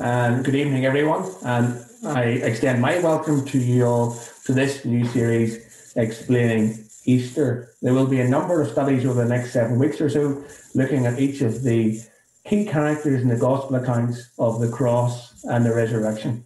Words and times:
and 0.00 0.44
good 0.44 0.54
evening, 0.54 0.86
everyone. 0.86 1.30
And 1.44 1.84
I 2.06 2.22
extend 2.24 2.80
my 2.80 2.98
welcome 2.98 3.44
to 3.46 3.58
you 3.58 3.84
all 3.84 4.18
to 4.44 4.52
this 4.52 4.84
new 4.84 5.04
series 5.04 5.92
explaining 5.96 6.84
Easter. 7.04 7.70
There 7.82 7.94
will 7.94 8.06
be 8.06 8.20
a 8.20 8.28
number 8.28 8.60
of 8.60 8.70
studies 8.70 9.04
over 9.04 9.22
the 9.22 9.28
next 9.28 9.52
seven 9.52 9.78
weeks 9.78 10.00
or 10.00 10.08
so 10.08 10.44
looking 10.74 11.06
at 11.06 11.18
each 11.18 11.40
of 11.42 11.62
the 11.62 12.00
key 12.46 12.64
characters 12.64 13.22
in 13.22 13.28
the 13.28 13.36
gospel 13.36 13.76
accounts 13.76 14.30
of 14.38 14.60
the 14.60 14.68
cross 14.68 15.44
and 15.44 15.64
the 15.64 15.74
resurrection. 15.74 16.44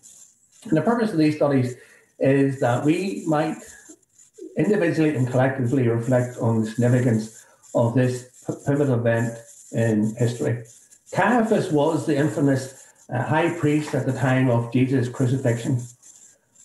And 0.65 0.77
the 0.77 0.83
purpose 0.83 1.13
of 1.13 1.19
these 1.19 1.37
studies 1.37 1.75
is 2.19 2.61
that 2.61 2.85
we 2.85 3.25
might 3.27 3.57
individually 4.57 5.17
and 5.17 5.29
collectively 5.29 5.89
reflect 5.89 6.37
on 6.39 6.61
the 6.61 6.67
significance 6.67 7.47
of 7.75 7.95
this 7.95 8.45
pivotal 8.67 8.95
event 8.95 9.39
in 9.73 10.15
history. 10.17 10.65
Caiaphas 11.13 11.73
was 11.73 12.07
the 12.07 12.17
infamous 12.17 12.78
a 13.11 13.23
high 13.23 13.51
priest 13.59 13.95
at 13.95 14.07
the 14.07 14.13
time 14.13 14.51
of 14.51 14.73
Jesus' 14.73 15.09
crucifixion, 15.09 15.81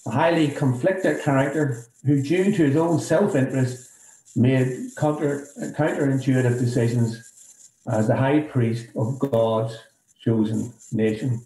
a 0.06 0.12
highly 0.12 0.50
conflicted 0.50 1.24
character 1.24 1.86
who, 2.06 2.22
due 2.22 2.52
to 2.52 2.66
his 2.66 2.76
own 2.76 3.00
self 3.00 3.36
interest, 3.36 3.90
made 4.36 4.90
counter, 4.98 5.48
counterintuitive 5.78 6.60
decisions 6.60 7.72
as 7.88 8.08
the 8.08 8.16
high 8.16 8.42
priest 8.42 8.88
of 8.96 9.20
God's 9.20 9.78
chosen 10.24 10.74
nation. 10.92 11.42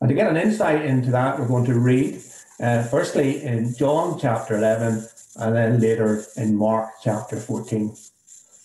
And 0.00 0.08
to 0.08 0.14
get 0.14 0.28
an 0.28 0.36
insight 0.36 0.84
into 0.84 1.10
that, 1.12 1.38
we're 1.38 1.48
going 1.48 1.64
to 1.66 1.78
read 1.78 2.20
uh, 2.60 2.82
firstly 2.84 3.42
in 3.42 3.74
John 3.74 4.18
chapter 4.18 4.56
11 4.58 5.06
and 5.36 5.56
then 5.56 5.80
later 5.80 6.24
in 6.36 6.56
Mark 6.56 6.90
chapter 7.02 7.36
14. 7.36 7.94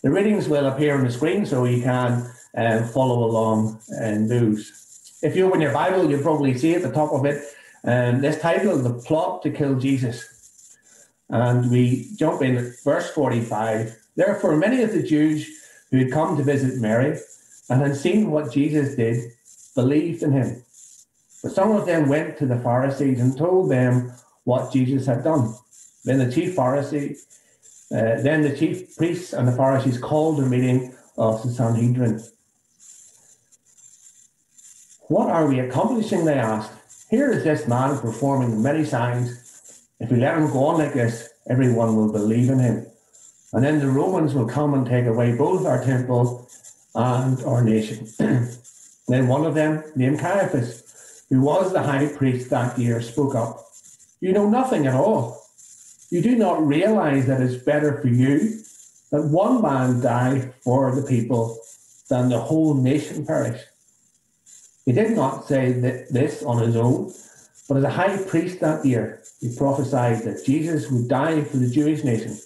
The 0.04 0.12
readings 0.12 0.48
will 0.48 0.68
appear 0.68 0.96
on 0.96 1.04
the 1.04 1.12
screen 1.12 1.46
so 1.46 1.66
you 1.66 1.82
can 1.82 2.30
uh, 2.56 2.84
follow 2.88 3.24
along 3.24 3.80
in 4.02 4.28
those. 4.28 4.87
If 5.24 5.36
you 5.36 5.48
open 5.48 5.62
your 5.62 5.74
Bible, 5.74 6.10
you'll 6.10 6.22
probably 6.22 6.56
see 6.56 6.76
at 6.76 6.84
the 6.84 6.92
top 6.92 7.12
of 7.12 7.26
it 7.26 7.44
um, 7.84 8.22
this 8.22 8.40
title, 8.40 8.78
The 8.78 8.94
Plot 8.94 9.42
to 9.44 9.50
Kill 9.50 9.80
Jesus. 9.80 10.78
And 11.30 11.72
we 11.72 12.10
jump 12.16 12.44
in 12.44 12.56
at 12.56 12.74
verse 12.84 13.10
45. 13.10 13.98
Therefore, 14.16 14.56
many 14.56 14.84
of 14.84 14.92
the 14.92 15.02
Jews 15.02 15.50
who 15.90 15.98
had 15.98 16.12
come 16.12 16.38
to 16.38 16.44
visit 16.44 16.80
Mary 16.80 17.20
and 17.70 17.82
had 17.82 17.96
seen 17.96 18.30
what 18.30 18.54
Jesus 18.54 18.96
did 18.96 19.32
believed 19.74 20.22
in 20.22 20.34
him. 20.34 20.64
But 21.42 21.52
some 21.52 21.72
of 21.72 21.88
them 21.88 22.10
went 22.10 22.38
to 22.38 22.46
the 22.46 22.60
Pharisees 22.60 23.20
and 23.20 23.36
told 23.36 23.72
them 23.72 24.14
what 24.44 24.72
Jesus 24.72 25.08
had 25.08 25.24
done. 25.24 25.56
Then 26.06 26.20
the 26.20 26.32
chief 26.32 26.56
Pharisee, 26.56 27.18
uh, 27.92 28.22
then 28.22 28.44
the 28.44 28.56
chief 28.56 28.96
priests 28.96 29.34
and 29.34 29.48
the 29.48 29.52
Pharisees 29.52 29.98
called 29.98 30.40
a 30.40 30.46
meeting 30.46 30.96
of 31.18 31.42
the 31.42 31.50
Sanhedrin 31.50 32.24
what 35.08 35.30
are 35.30 35.48
we 35.48 35.60
accomplishing? 35.60 36.26
They 36.26 36.34
asked. 36.34 36.72
Here 37.10 37.32
is 37.32 37.44
this 37.44 37.68
man 37.68 37.98
performing 38.00 38.62
many 38.62 38.84
signs. 38.84 39.82
If 40.00 40.12
we 40.12 40.18
let 40.18 40.38
him 40.38 40.52
go 40.52 40.66
on 40.66 40.80
like 40.80 40.94
this, 40.94 41.30
everyone 41.50 41.96
will 41.96 42.12
believe 42.12 42.50
in 42.50 42.60
him. 42.60 42.86
And 43.54 43.64
then 43.64 43.80
the 43.80 43.88
Romans 43.88 44.34
will 44.34 44.48
come 44.48 44.74
and 44.74 44.86
take 44.86 45.06
away 45.06 45.36
both 45.36 45.66
our 45.66 45.84
temple 45.84 46.50
and 46.94 47.42
our 47.44 47.64
nation. 47.64 48.08
then 49.08 49.28
one 49.28 49.46
of 49.46 49.56
them, 49.56 49.84
named 49.96 50.20
Caiaphas, 50.20 51.26
who 51.30 51.42
was 51.42 51.72
the 51.72 51.84
high 51.84 52.08
priest 52.08 52.50
that 52.50 52.78
year, 52.78 53.02
spoke 53.02 53.36
up. 53.36 53.66
You 54.20 54.34
know 54.34 54.50
nothing 54.50 54.88
at 54.88 54.94
all. 54.94 55.42
You 56.10 56.22
do 56.22 56.36
not 56.36 56.66
realize 56.66 57.28
that 57.28 57.42
it's 57.42 57.64
better 57.64 58.02
for 58.02 58.08
you 58.08 58.60
that 59.12 59.24
one 59.24 59.62
man 59.62 60.02
die 60.02 60.54
for 60.64 60.94
the 60.94 61.08
people 61.08 61.58
than 62.10 62.30
the 62.30 62.40
whole 62.40 62.74
nation 62.74 63.26
perish. 63.26 63.62
He 64.88 64.94
did 64.94 65.18
not 65.18 65.46
say 65.46 65.74
this 65.74 66.42
on 66.44 66.66
his 66.66 66.78
own, 66.78 67.14
but 67.68 67.76
as 67.76 67.84
a 67.84 67.90
high 67.90 68.24
priest 68.24 68.62
that 68.62 68.86
year, 68.86 69.22
he 69.42 69.54
prophesied 69.54 70.24
that 70.24 70.46
Jesus 70.46 70.90
would 70.90 71.10
die 71.10 71.44
for 71.44 71.58
the 71.58 71.70
Jewish 71.70 72.06
nation, 72.06 72.40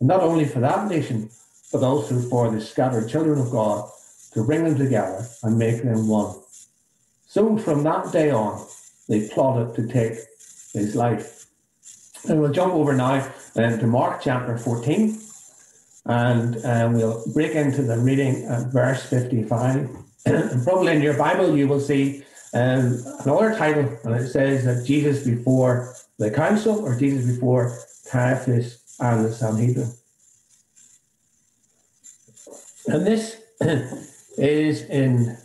and 0.00 0.08
not 0.08 0.22
only 0.22 0.46
for 0.46 0.60
that 0.60 0.88
nation, 0.88 1.28
but 1.70 1.82
also 1.82 2.18
for 2.18 2.50
the 2.50 2.62
scattered 2.62 3.10
children 3.10 3.38
of 3.38 3.50
God 3.50 3.90
to 4.32 4.42
bring 4.42 4.64
them 4.64 4.78
together 4.78 5.26
and 5.42 5.58
make 5.58 5.82
them 5.82 6.08
one. 6.08 6.34
So 7.26 7.58
from 7.58 7.82
that 7.82 8.10
day 8.10 8.30
on, 8.30 8.66
they 9.10 9.28
plotted 9.28 9.74
to 9.76 9.86
take 9.86 10.14
his 10.72 10.96
life. 10.96 11.44
And 12.26 12.40
we'll 12.40 12.52
jump 12.52 12.72
over 12.72 12.94
now 12.94 13.30
um, 13.56 13.78
to 13.78 13.86
Mark 13.86 14.22
chapter 14.22 14.56
14, 14.56 15.20
and 16.06 16.56
uh, 16.64 16.88
we'll 16.90 17.22
break 17.34 17.54
into 17.54 17.82
the 17.82 17.98
reading 17.98 18.46
at 18.46 18.72
verse 18.72 19.04
55. 19.04 20.01
probably 20.64 20.94
in 20.94 21.02
your 21.02 21.16
Bible, 21.16 21.56
you 21.56 21.66
will 21.66 21.80
see 21.80 22.24
um, 22.54 23.02
another 23.24 23.56
title, 23.56 23.98
and 24.04 24.14
it 24.14 24.28
says 24.28 24.64
that 24.64 24.84
Jesus 24.86 25.24
before 25.24 25.94
the 26.18 26.30
council 26.30 26.84
or 26.84 26.98
Jesus 26.98 27.34
before 27.34 27.78
Caiaphas 28.10 28.96
and 29.00 29.24
the 29.24 29.32
Sanhedrin. 29.32 29.92
And 32.86 33.06
this 33.06 33.40
is 34.38 34.82
in 34.82 35.36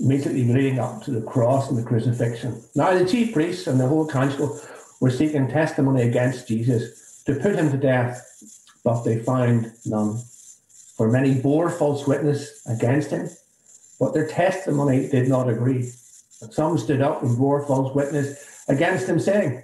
immediately 0.00 0.44
leading 0.44 0.78
up 0.78 1.02
to 1.02 1.10
the 1.10 1.20
cross 1.20 1.68
and 1.68 1.78
the 1.78 1.82
crucifixion. 1.82 2.62
Now, 2.74 2.96
the 2.96 3.04
chief 3.04 3.34
priests 3.34 3.66
and 3.66 3.78
the 3.80 3.88
whole 3.88 4.08
council 4.08 4.60
were 5.00 5.10
seeking 5.10 5.48
testimony 5.48 6.02
against 6.02 6.48
Jesus 6.48 7.22
to 7.24 7.34
put 7.34 7.56
him 7.56 7.70
to 7.70 7.76
death, 7.76 8.24
but 8.84 9.02
they 9.02 9.18
found 9.18 9.72
none. 9.84 10.20
For 10.96 11.10
many 11.10 11.34
bore 11.34 11.70
false 11.70 12.06
witness 12.06 12.62
against 12.66 13.10
him 13.10 13.28
but 13.98 14.14
their 14.14 14.26
testimony 14.26 15.08
did 15.08 15.28
not 15.28 15.48
agree. 15.48 15.90
Some 16.50 16.78
stood 16.78 17.02
up 17.02 17.22
and 17.22 17.36
bore 17.36 17.66
false 17.66 17.94
witness 17.94 18.64
against 18.68 19.08
him, 19.08 19.18
saying, 19.18 19.62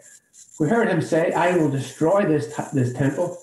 We 0.58 0.68
heard 0.68 0.88
him 0.88 1.00
say, 1.00 1.32
I 1.32 1.56
will 1.56 1.70
destroy 1.70 2.24
this, 2.26 2.54
t- 2.54 2.62
this 2.72 2.92
temple 2.92 3.38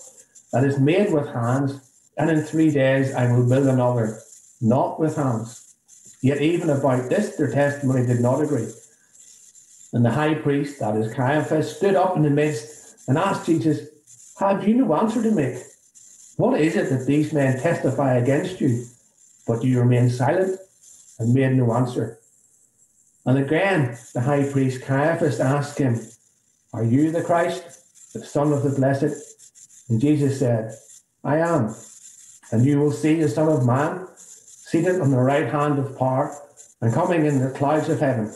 that 0.52 0.64
is 0.64 0.78
made 0.78 1.12
with 1.12 1.28
hands, 1.28 1.80
and 2.18 2.30
in 2.30 2.42
three 2.42 2.70
days 2.70 3.14
I 3.14 3.32
will 3.32 3.48
build 3.48 3.66
another, 3.66 4.18
not 4.60 5.00
with 5.00 5.16
hands. 5.16 5.74
Yet 6.22 6.40
even 6.40 6.70
about 6.70 7.08
this 7.08 7.36
their 7.36 7.50
testimony 7.50 8.06
did 8.06 8.20
not 8.20 8.42
agree. 8.42 8.68
And 9.92 10.04
the 10.04 10.10
high 10.10 10.34
priest, 10.34 10.78
that 10.80 10.96
is 10.96 11.12
Caiaphas, 11.12 11.76
stood 11.76 11.96
up 11.96 12.16
in 12.16 12.22
the 12.22 12.30
midst 12.30 13.08
and 13.08 13.18
asked 13.18 13.46
Jesus, 13.46 14.34
Have 14.38 14.66
you 14.66 14.74
no 14.74 14.94
answer 14.94 15.22
to 15.22 15.30
make? 15.30 15.56
What 16.36 16.60
is 16.60 16.76
it 16.76 16.90
that 16.90 17.06
these 17.06 17.32
men 17.32 17.60
testify 17.60 18.16
against 18.16 18.60
you, 18.60 18.86
but 19.46 19.60
do 19.60 19.68
you 19.68 19.80
remain 19.80 20.08
silent? 20.10 20.58
And 21.22 21.34
made 21.34 21.52
no 21.52 21.72
answer. 21.74 22.18
And 23.24 23.38
again, 23.38 23.96
the 24.14 24.20
high 24.20 24.50
priest 24.50 24.82
Caiaphas 24.82 25.40
asked 25.40 25.78
him, 25.78 26.00
Are 26.72 26.84
you 26.84 27.10
the 27.10 27.22
Christ, 27.22 28.12
the 28.12 28.24
Son 28.24 28.52
of 28.52 28.62
the 28.62 28.70
Blessed? 28.70 29.14
And 29.88 30.00
Jesus 30.00 30.38
said, 30.38 30.74
I 31.24 31.38
am. 31.38 31.74
And 32.50 32.64
you 32.64 32.78
will 32.78 32.92
see 32.92 33.14
the 33.14 33.28
Son 33.28 33.48
of 33.48 33.64
Man 33.64 34.06
seated 34.16 35.00
on 35.00 35.10
the 35.10 35.20
right 35.20 35.48
hand 35.48 35.78
of 35.78 35.96
power 35.96 36.36
and 36.80 36.92
coming 36.92 37.26
in 37.26 37.40
the 37.40 37.50
clouds 37.50 37.88
of 37.88 38.00
heaven. 38.00 38.34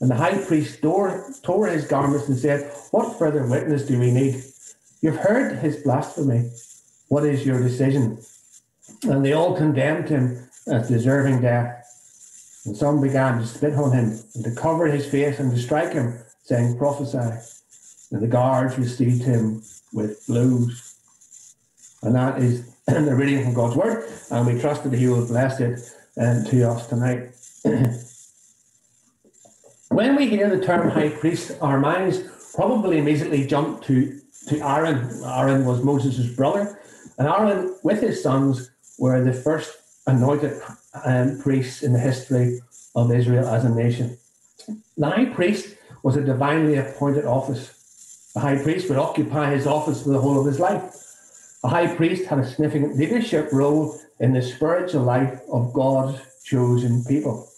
And 0.00 0.10
the 0.10 0.16
high 0.16 0.36
priest 0.44 0.82
tore, 0.82 1.24
tore 1.42 1.68
his 1.68 1.86
garments 1.86 2.28
and 2.28 2.38
said, 2.38 2.70
What 2.90 3.18
further 3.18 3.46
witness 3.46 3.86
do 3.86 3.98
we 3.98 4.10
need? 4.10 4.44
You've 5.00 5.16
heard 5.16 5.58
his 5.58 5.76
blasphemy. 5.76 6.50
What 7.08 7.24
is 7.24 7.46
your 7.46 7.62
decision? 7.62 8.18
And 9.04 9.24
they 9.24 9.32
all 9.32 9.56
condemned 9.56 10.08
him 10.08 10.48
as 10.66 10.88
deserving 10.88 11.40
death. 11.40 11.85
And 12.66 12.76
some 12.76 13.00
began 13.00 13.38
to 13.38 13.46
spit 13.46 13.74
on 13.74 13.92
him 13.92 14.18
and 14.34 14.44
to 14.44 14.50
cover 14.50 14.86
his 14.86 15.06
face 15.06 15.38
and 15.38 15.52
to 15.52 15.58
strike 15.58 15.92
him, 15.92 16.18
saying, 16.42 16.76
Prophesy. 16.76 17.40
And 18.10 18.22
the 18.22 18.26
guards 18.26 18.76
received 18.78 19.22
him 19.22 19.62
with 19.92 20.26
blows. 20.26 20.96
And 22.02 22.14
that 22.16 22.38
is 22.42 22.74
the 22.86 23.14
reading 23.14 23.44
from 23.44 23.54
God's 23.54 23.76
word. 23.76 24.08
And 24.30 24.46
we 24.46 24.60
trust 24.60 24.82
that 24.84 24.92
he 24.92 25.06
will 25.06 25.26
bless 25.26 25.60
it 25.60 25.78
um, 26.20 26.44
to 26.46 26.68
us 26.68 26.88
tonight. 26.88 27.30
when 29.90 30.16
we 30.16 30.28
hear 30.28 30.50
the 30.50 30.64
term 30.64 30.90
high 30.90 31.10
priest, 31.10 31.52
our 31.60 31.78
minds 31.78 32.20
probably 32.54 32.98
immediately 32.98 33.46
jump 33.46 33.82
to, 33.84 34.18
to 34.48 34.58
Aaron. 34.58 35.08
Aaron 35.24 35.64
was 35.64 35.82
Moses' 35.84 36.34
brother. 36.34 36.80
And 37.18 37.28
Aaron, 37.28 37.76
with 37.84 38.00
his 38.00 38.22
sons, 38.22 38.70
were 38.98 39.22
the 39.22 39.32
first 39.32 39.76
anointed 40.06 40.60
um, 41.04 41.38
priests 41.38 41.82
in 41.82 41.92
the 41.92 41.98
history 41.98 42.60
of 42.94 43.12
Israel 43.12 43.46
as 43.48 43.64
a 43.64 43.68
nation. 43.68 44.18
The 44.96 45.10
high 45.10 45.26
priest 45.26 45.76
was 46.02 46.16
a 46.16 46.22
divinely 46.22 46.76
appointed 46.76 47.24
office. 47.24 48.30
The 48.34 48.40
high 48.40 48.62
priest 48.62 48.88
would 48.88 48.98
occupy 48.98 49.50
his 49.50 49.66
office 49.66 50.02
for 50.02 50.10
the 50.10 50.20
whole 50.20 50.40
of 50.40 50.46
his 50.46 50.60
life. 50.60 50.82
The 51.62 51.68
high 51.68 51.94
priest 51.94 52.28
had 52.28 52.38
a 52.38 52.46
significant 52.46 52.96
leadership 52.96 53.52
role 53.52 53.98
in 54.20 54.32
the 54.32 54.42
spiritual 54.42 55.02
life 55.02 55.40
of 55.50 55.72
God's 55.72 56.20
chosen 56.44 57.04
people. 57.04 57.48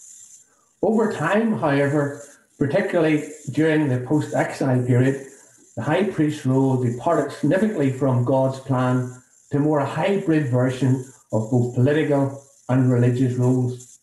Over 0.81 1.13
time, 1.13 1.59
however, 1.59 2.23
particularly 2.57 3.29
during 3.51 3.87
the 3.87 3.99
post 3.99 4.33
exile 4.33 4.83
period, 4.83 5.27
the 5.75 5.83
high 5.83 6.03
priest's 6.03 6.45
role 6.45 6.83
departed 6.83 7.31
significantly 7.31 7.91
from 7.91 8.25
God's 8.25 8.59
plan 8.59 9.21
to 9.51 9.59
more 9.59 9.79
a 9.79 9.85
hybrid 9.85 10.47
version 10.47 11.05
of 11.31 11.51
both 11.51 11.75
political 11.75 12.43
and 12.69 12.91
religious 12.91 13.33
roles. 13.33 13.99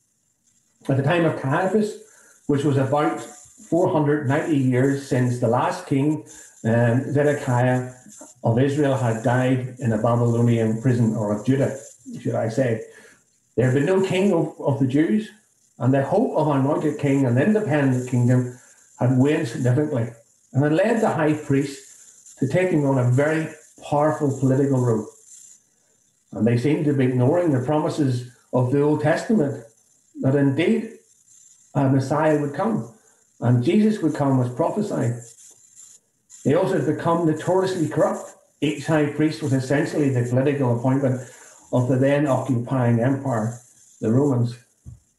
At 0.89 0.97
the 0.99 1.03
time 1.03 1.25
of 1.25 1.41
Caiaphas, 1.41 2.03
which 2.47 2.65
was 2.65 2.77
about 2.77 3.21
490 3.21 4.57
years 4.57 5.09
since 5.09 5.39
the 5.39 5.49
last 5.49 5.87
king, 5.87 6.27
um, 6.65 7.13
Zedekiah 7.13 7.93
of 8.45 8.59
Israel, 8.59 8.97
had 8.97 9.23
died 9.23 9.77
in 9.79 9.93
a 9.93 9.99
Babylonian 9.99 10.81
prison, 10.83 11.17
or 11.17 11.33
of 11.33 11.47
Judah, 11.47 11.79
should 12.21 12.35
I 12.35 12.49
say. 12.49 12.83
There 13.57 13.67
had 13.67 13.75
been 13.75 13.87
no 13.87 14.05
king 14.05 14.33
of, 14.33 14.61
of 14.61 14.79
the 14.79 14.87
Jews, 14.87 15.31
and 15.79 15.93
the 15.93 16.05
hope 16.05 16.37
of 16.37 16.49
an 16.49 16.61
anointed 16.61 16.99
king, 16.99 17.25
an 17.25 17.39
independent 17.39 18.09
kingdom, 18.09 18.59
had 18.99 19.17
waned 19.17 19.49
significantly, 19.49 20.09
and 20.53 20.63
had 20.63 20.73
led 20.73 21.01
the 21.01 21.11
high 21.11 21.35
priest 21.35 22.39
to 22.39 22.49
taking 22.49 22.85
on 22.87 22.99
a 22.99 23.11
very 23.11 23.49
powerful 23.89 24.39
political 24.39 24.81
role. 24.81 25.07
And 26.33 26.47
they 26.47 26.59
seemed 26.59 26.85
to 26.85 26.93
be 26.93 27.07
ignoring 27.07 27.53
the 27.53 27.65
promises 27.65 28.36
of 28.52 28.72
the 28.72 28.81
Old 28.81 29.02
Testament 29.02 29.64
that 30.20 30.34
indeed 30.34 30.98
a 31.75 31.88
Messiah 31.88 32.40
would 32.40 32.54
come 32.54 32.88
and 33.40 33.62
Jesus 33.62 34.00
would 34.02 34.14
come 34.14 34.40
as 34.40 34.54
prophesied. 34.54 35.20
They 36.44 36.54
also 36.54 36.78
had 36.78 36.96
become 36.96 37.26
notoriously 37.26 37.88
corrupt. 37.88 38.34
Each 38.60 38.87
high 38.87 39.06
priest 39.06 39.43
was 39.43 39.52
essentially 39.52 40.10
the 40.10 40.28
political 40.28 40.78
appointment 40.78 41.20
of 41.72 41.88
the 41.88 41.96
then 41.96 42.26
occupying 42.26 43.00
empire, 43.00 43.58
the 44.00 44.10
Romans. 44.10 44.56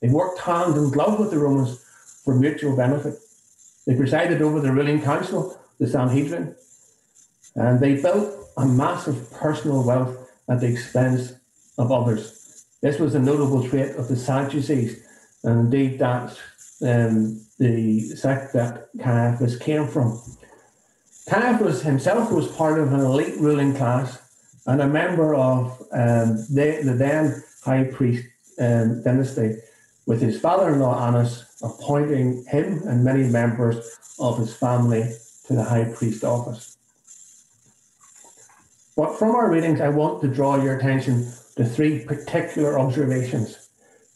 They 0.02 0.10
worked 0.10 0.40
hand 0.40 0.76
in 0.76 0.90
glove 0.90 1.20
with 1.20 1.32
the 1.32 1.40
Romans 1.40 1.84
for 2.24 2.36
mutual 2.36 2.76
benefit. 2.76 3.20
They 3.86 3.96
presided 3.96 4.42
over 4.42 4.60
the 4.60 4.72
ruling 4.72 5.02
council, 5.02 5.60
the 5.80 5.88
Sanhedrin, 5.88 6.56
and 7.56 7.80
they 7.80 8.02
built 8.02 8.34
a 8.58 8.66
massive 8.66 9.32
personal 9.32 9.84
wealth 9.84 10.18
at 10.50 10.62
the 10.62 10.68
expense 10.68 11.34
of 11.78 11.92
others. 11.92 12.47
This 12.82 13.00
was 13.00 13.16
a 13.16 13.20
notable 13.20 13.68
trait 13.68 13.96
of 13.96 14.08
the 14.08 14.16
Sadducees, 14.16 15.04
and 15.44 15.62
indeed 15.62 16.00
that's 16.00 16.40
um, 16.82 17.42
the 17.58 18.02
sect 18.02 18.54
that 18.54 18.90
Caiaphas 19.00 19.58
came 19.58 19.88
from. 19.88 20.22
Caiaphas 21.28 21.82
himself 21.82 22.32
was 22.32 22.48
part 22.50 22.80
of 22.80 22.94
an 22.94 23.00
elite 23.00 23.40
ruling 23.40 23.76
class 23.76 24.20
and 24.68 24.82
a 24.82 24.88
member 24.88 25.34
of 25.34 25.82
um, 25.92 26.38
the, 26.50 26.82
the 26.84 26.94
then 26.94 27.44
high 27.64 27.86
priest 27.86 28.28
um, 28.60 29.02
dynasty, 29.04 29.56
with 30.06 30.22
his 30.22 30.40
father 30.40 30.74
in 30.74 30.80
law 30.80 31.08
Annas 31.08 31.46
appointing 31.62 32.46
him 32.48 32.82
and 32.88 33.04
many 33.04 33.24
members 33.24 33.78
of 34.20 34.38
his 34.38 34.56
family 34.56 35.12
to 35.48 35.54
the 35.54 35.64
high 35.64 35.86
priest 35.86 36.24
office. 36.24 36.78
But 38.96 39.18
from 39.18 39.36
our 39.36 39.52
readings, 39.52 39.82
I 39.82 39.90
want 39.90 40.22
to 40.22 40.28
draw 40.28 40.62
your 40.62 40.78
attention 40.78 41.32
to 41.58 41.66
three 41.66 42.06
particular 42.06 42.80
observations 42.80 43.68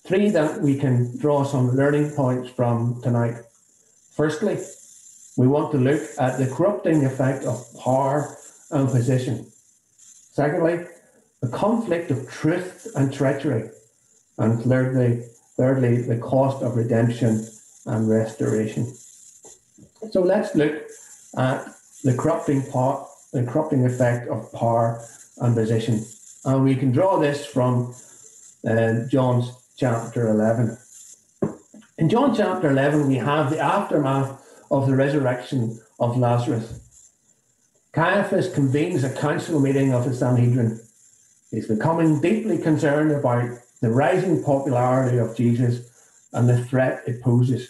Three 0.03 0.31
that 0.31 0.61
we 0.61 0.79
can 0.79 1.15
draw 1.19 1.43
some 1.43 1.75
learning 1.75 2.11
points 2.11 2.49
from 2.49 3.01
tonight. 3.03 3.35
Firstly, 4.15 4.57
we 5.37 5.47
want 5.47 5.71
to 5.73 5.77
look 5.77 6.01
at 6.19 6.39
the 6.39 6.47
corrupting 6.47 7.05
effect 7.05 7.45
of 7.45 7.63
power 7.79 8.35
and 8.71 8.89
position. 8.89 9.45
Secondly, 9.97 10.87
the 11.41 11.49
conflict 11.49 12.09
of 12.09 12.29
truth 12.29 12.87
and 12.95 13.13
treachery. 13.13 13.69
And 14.39 14.63
thirdly, 14.63 15.23
thirdly, 15.55 16.01
the 16.01 16.17
cost 16.17 16.63
of 16.63 16.75
redemption 16.75 17.47
and 17.85 18.09
restoration. 18.09 18.91
So 20.09 20.21
let's 20.21 20.55
look 20.55 20.81
at 21.37 21.67
the 22.03 22.15
corrupting 22.17 22.63
part, 22.71 23.07
the 23.33 23.43
corrupting 23.43 23.85
effect 23.85 24.29
of 24.29 24.51
power 24.51 25.05
and 25.37 25.55
position. 25.55 26.03
And 26.43 26.63
we 26.63 26.75
can 26.75 26.91
draw 26.91 27.19
this 27.19 27.45
from 27.45 27.93
uh, 28.67 29.05
John's 29.07 29.51
chapter 29.77 30.29
11. 30.29 30.77
In 31.97 32.09
John 32.09 32.35
chapter 32.35 32.71
11, 32.71 33.07
we 33.07 33.17
have 33.17 33.51
the 33.51 33.59
aftermath 33.59 34.41
of 34.71 34.87
the 34.87 34.95
resurrection 34.95 35.79
of 35.99 36.17
Lazarus. 36.17 36.79
Caiaphas 37.91 38.53
convenes 38.53 39.03
a 39.03 39.13
council 39.13 39.59
meeting 39.59 39.93
of 39.93 40.05
the 40.05 40.15
Sanhedrin. 40.15 40.79
He's 41.51 41.67
becoming 41.67 42.21
deeply 42.21 42.57
concerned 42.57 43.11
about 43.11 43.59
the 43.81 43.91
rising 43.91 44.43
popularity 44.43 45.17
of 45.17 45.35
Jesus 45.35 45.89
and 46.33 46.47
the 46.47 46.63
threat 46.65 47.03
it 47.05 47.21
poses. 47.21 47.69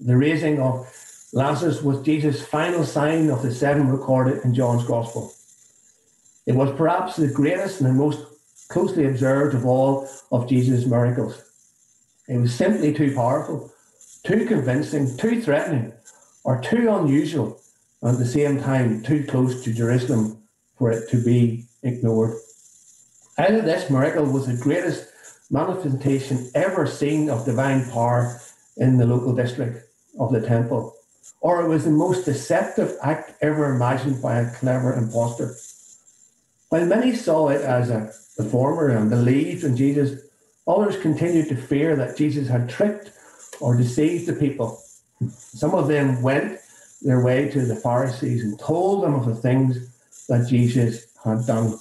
The 0.00 0.16
raising 0.16 0.58
of 0.58 0.90
Lazarus 1.32 1.82
was 1.82 2.02
Jesus' 2.02 2.44
final 2.44 2.84
sign 2.84 3.28
of 3.28 3.42
the 3.42 3.54
seven 3.54 3.90
recorded 3.90 4.44
in 4.44 4.54
John's 4.54 4.84
Gospel. 4.84 5.33
It 6.46 6.54
was 6.54 6.76
perhaps 6.76 7.16
the 7.16 7.28
greatest 7.28 7.80
and 7.80 7.88
the 7.88 7.94
most 7.94 8.20
closely 8.68 9.06
observed 9.06 9.54
of 9.54 9.64
all 9.64 10.08
of 10.30 10.48
Jesus' 10.48 10.86
miracles. 10.86 11.42
It 12.28 12.38
was 12.38 12.54
simply 12.54 12.92
too 12.92 13.14
powerful, 13.14 13.72
too 14.24 14.46
convincing, 14.46 15.16
too 15.16 15.42
threatening, 15.42 15.92
or 16.44 16.60
too 16.60 16.90
unusual, 16.90 17.60
and 18.02 18.12
at 18.12 18.18
the 18.18 18.26
same 18.26 18.60
time 18.60 19.02
too 19.02 19.24
close 19.24 19.64
to 19.64 19.72
Jerusalem 19.72 20.42
for 20.76 20.90
it 20.90 21.08
to 21.10 21.22
be 21.22 21.64
ignored. 21.82 22.36
Either 23.38 23.62
this 23.62 23.90
miracle 23.90 24.24
was 24.24 24.46
the 24.46 24.62
greatest 24.62 25.06
manifestation 25.50 26.50
ever 26.54 26.86
seen 26.86 27.30
of 27.30 27.44
divine 27.44 27.88
power 27.90 28.40
in 28.76 28.96
the 28.96 29.06
local 29.06 29.34
district 29.34 29.88
of 30.18 30.32
the 30.32 30.40
temple, 30.40 30.94
or 31.40 31.62
it 31.62 31.68
was 31.68 31.84
the 31.84 31.90
most 31.90 32.24
deceptive 32.24 32.96
act 33.02 33.34
ever 33.40 33.74
imagined 33.74 34.20
by 34.22 34.40
a 34.40 34.54
clever 34.54 34.94
impostor. 34.94 35.56
While 36.68 36.86
many 36.86 37.14
saw 37.14 37.48
it 37.48 37.60
as 37.60 37.90
a 37.90 38.12
performer 38.36 38.88
and 38.88 39.10
believed 39.10 39.64
in 39.64 39.76
Jesus. 39.76 40.20
Others 40.66 41.02
continued 41.02 41.48
to 41.48 41.56
fear 41.56 41.94
that 41.96 42.16
Jesus 42.16 42.48
had 42.48 42.68
tricked 42.68 43.12
or 43.60 43.76
deceived 43.76 44.26
the 44.26 44.32
people. 44.32 44.80
Some 45.28 45.74
of 45.74 45.88
them 45.88 46.22
went 46.22 46.58
their 47.02 47.22
way 47.22 47.48
to 47.50 47.64
the 47.64 47.76
Pharisees 47.76 48.42
and 48.42 48.58
told 48.58 49.04
them 49.04 49.14
of 49.14 49.26
the 49.26 49.34
things 49.34 49.90
that 50.28 50.48
Jesus 50.48 51.06
had 51.24 51.46
done. 51.46 51.78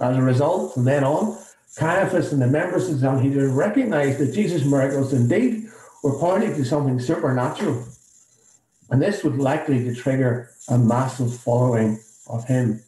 As 0.00 0.16
a 0.16 0.22
result, 0.22 0.74
from 0.74 0.84
then 0.84 1.04
on, 1.04 1.38
Caiaphas 1.76 2.32
and 2.32 2.40
the 2.40 2.46
members 2.46 2.88
of 2.88 2.94
the 2.94 3.00
Sanhedrin 3.00 3.54
recognized 3.54 4.18
that 4.18 4.32
Jesus' 4.32 4.64
miracles 4.64 5.12
indeed 5.12 5.68
were 6.02 6.18
pointing 6.18 6.54
to 6.54 6.64
something 6.64 7.00
supernatural. 7.00 7.84
And 8.90 9.02
this 9.02 9.24
would 9.24 9.38
likely 9.38 9.84
to 9.84 9.94
trigger 9.94 10.50
a 10.68 10.78
massive 10.78 11.34
following 11.34 11.98
of 12.28 12.44
him. 12.44 12.82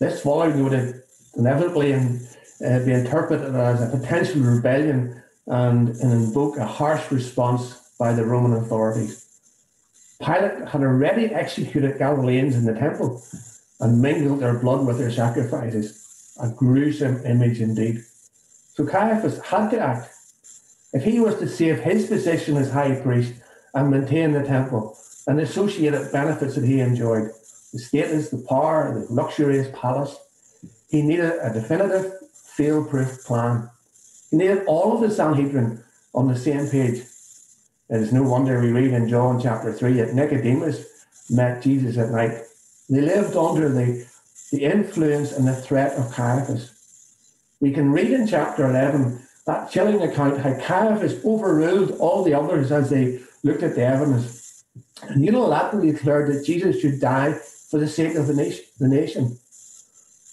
This 0.00 0.22
following 0.22 0.64
would 0.64 0.72
have 0.72 0.94
inevitably 1.36 1.92
in, 1.92 2.26
uh, 2.64 2.78
be 2.86 2.92
interpreted 2.92 3.54
as 3.54 3.82
a 3.82 3.96
potential 3.98 4.40
rebellion 4.40 5.22
and, 5.46 5.88
and 5.90 6.12
invoke 6.12 6.56
a 6.56 6.64
harsh 6.64 7.12
response 7.12 7.92
by 7.98 8.14
the 8.14 8.24
Roman 8.24 8.54
authorities. 8.54 9.26
Pilate 10.18 10.68
had 10.68 10.80
already 10.80 11.26
executed 11.26 11.98
Galileans 11.98 12.56
in 12.56 12.64
the 12.64 12.72
temple 12.72 13.22
and 13.80 14.00
mingled 14.00 14.40
their 14.40 14.58
blood 14.58 14.86
with 14.86 14.96
their 14.96 15.10
sacrifices. 15.10 16.34
A 16.40 16.48
gruesome 16.48 17.20
image 17.26 17.60
indeed. 17.60 18.02
So 18.72 18.86
Caiaphas 18.86 19.38
had 19.44 19.68
to 19.70 19.80
act. 19.80 20.10
If 20.94 21.04
he 21.04 21.20
was 21.20 21.36
to 21.36 21.48
save 21.48 21.80
his 21.80 22.06
position 22.06 22.56
as 22.56 22.70
high 22.70 22.94
priest 22.94 23.34
and 23.74 23.90
maintain 23.90 24.32
the 24.32 24.44
temple 24.44 24.96
and 25.26 25.38
associated 25.40 26.10
benefits 26.10 26.54
that 26.54 26.64
he 26.64 26.80
enjoyed, 26.80 27.30
the 27.72 27.78
status, 27.78 28.30
the 28.30 28.44
power, 28.48 28.92
the 28.94 29.12
luxurious 29.12 29.68
palace, 29.72 30.16
he 30.88 31.02
needed 31.02 31.32
a 31.40 31.52
definitive, 31.52 32.12
fail-proof 32.32 33.24
plan. 33.24 33.70
He 34.30 34.36
needed 34.38 34.64
all 34.66 34.94
of 34.94 35.00
the 35.00 35.14
Sanhedrin 35.14 35.82
on 36.14 36.28
the 36.28 36.36
same 36.36 36.68
page. 36.68 37.04
It 37.88 38.00
is 38.00 38.12
no 38.12 38.22
wonder 38.22 38.60
we 38.60 38.72
read 38.72 38.92
in 38.92 39.08
John 39.08 39.40
chapter 39.40 39.72
3 39.72 39.92
that 39.94 40.14
Nicodemus 40.14 40.84
met 41.30 41.62
Jesus 41.62 41.96
at 41.96 42.10
night. 42.10 42.42
They 42.88 43.00
lived 43.00 43.36
under 43.36 43.68
the, 43.68 44.06
the 44.50 44.64
influence 44.64 45.32
and 45.32 45.46
the 45.46 45.54
threat 45.54 45.96
of 45.96 46.12
Caiaphas. 46.12 46.72
We 47.60 47.72
can 47.72 47.92
read 47.92 48.10
in 48.10 48.26
chapter 48.26 48.68
11 48.68 49.20
that 49.46 49.70
chilling 49.70 50.02
account 50.02 50.40
how 50.40 50.54
Caiaphas 50.54 51.24
overruled 51.24 51.92
all 51.98 52.24
the 52.24 52.34
others 52.34 52.72
as 52.72 52.90
they 52.90 53.20
looked 53.42 53.62
at 53.62 53.74
the 53.74 53.84
evidence 53.84 54.64
and 55.02 55.26
unilaterally 55.26 55.92
declared 55.92 56.32
that 56.32 56.44
Jesus 56.44 56.80
should 56.80 57.00
die 57.00 57.38
for 57.70 57.78
the 57.78 57.88
sake 57.88 58.16
of 58.16 58.26
the 58.26 58.34
nation. 58.34 58.64
The 58.78 58.88
nation 58.88 59.38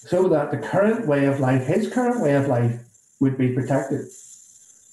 so 0.07 0.29
that 0.29 0.51
the 0.51 0.57
current 0.57 1.05
way 1.05 1.25
of 1.25 1.41
life, 1.41 1.65
his 1.65 1.91
current 1.91 2.21
way 2.21 2.33
of 2.35 2.47
life, 2.47 2.79
would 3.19 3.37
be 3.37 3.53
protected. 3.53 4.05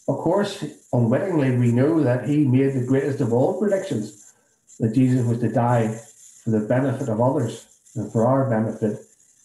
Of 0.08 0.18
course, 0.18 0.64
unwittingly, 0.92 1.56
we 1.56 1.70
know 1.70 2.02
that 2.02 2.28
he 2.28 2.38
made 2.44 2.74
the 2.74 2.84
greatest 2.84 3.20
of 3.20 3.32
all 3.32 3.60
predictions 3.60 4.32
that 4.80 4.94
Jesus 4.94 5.24
was 5.24 5.38
to 5.38 5.48
die 5.48 6.00
for 6.42 6.50
the 6.50 6.60
benefit 6.60 7.08
of 7.08 7.20
others 7.20 7.66
and 7.94 8.10
for 8.10 8.26
our 8.26 8.50
benefit 8.50 8.98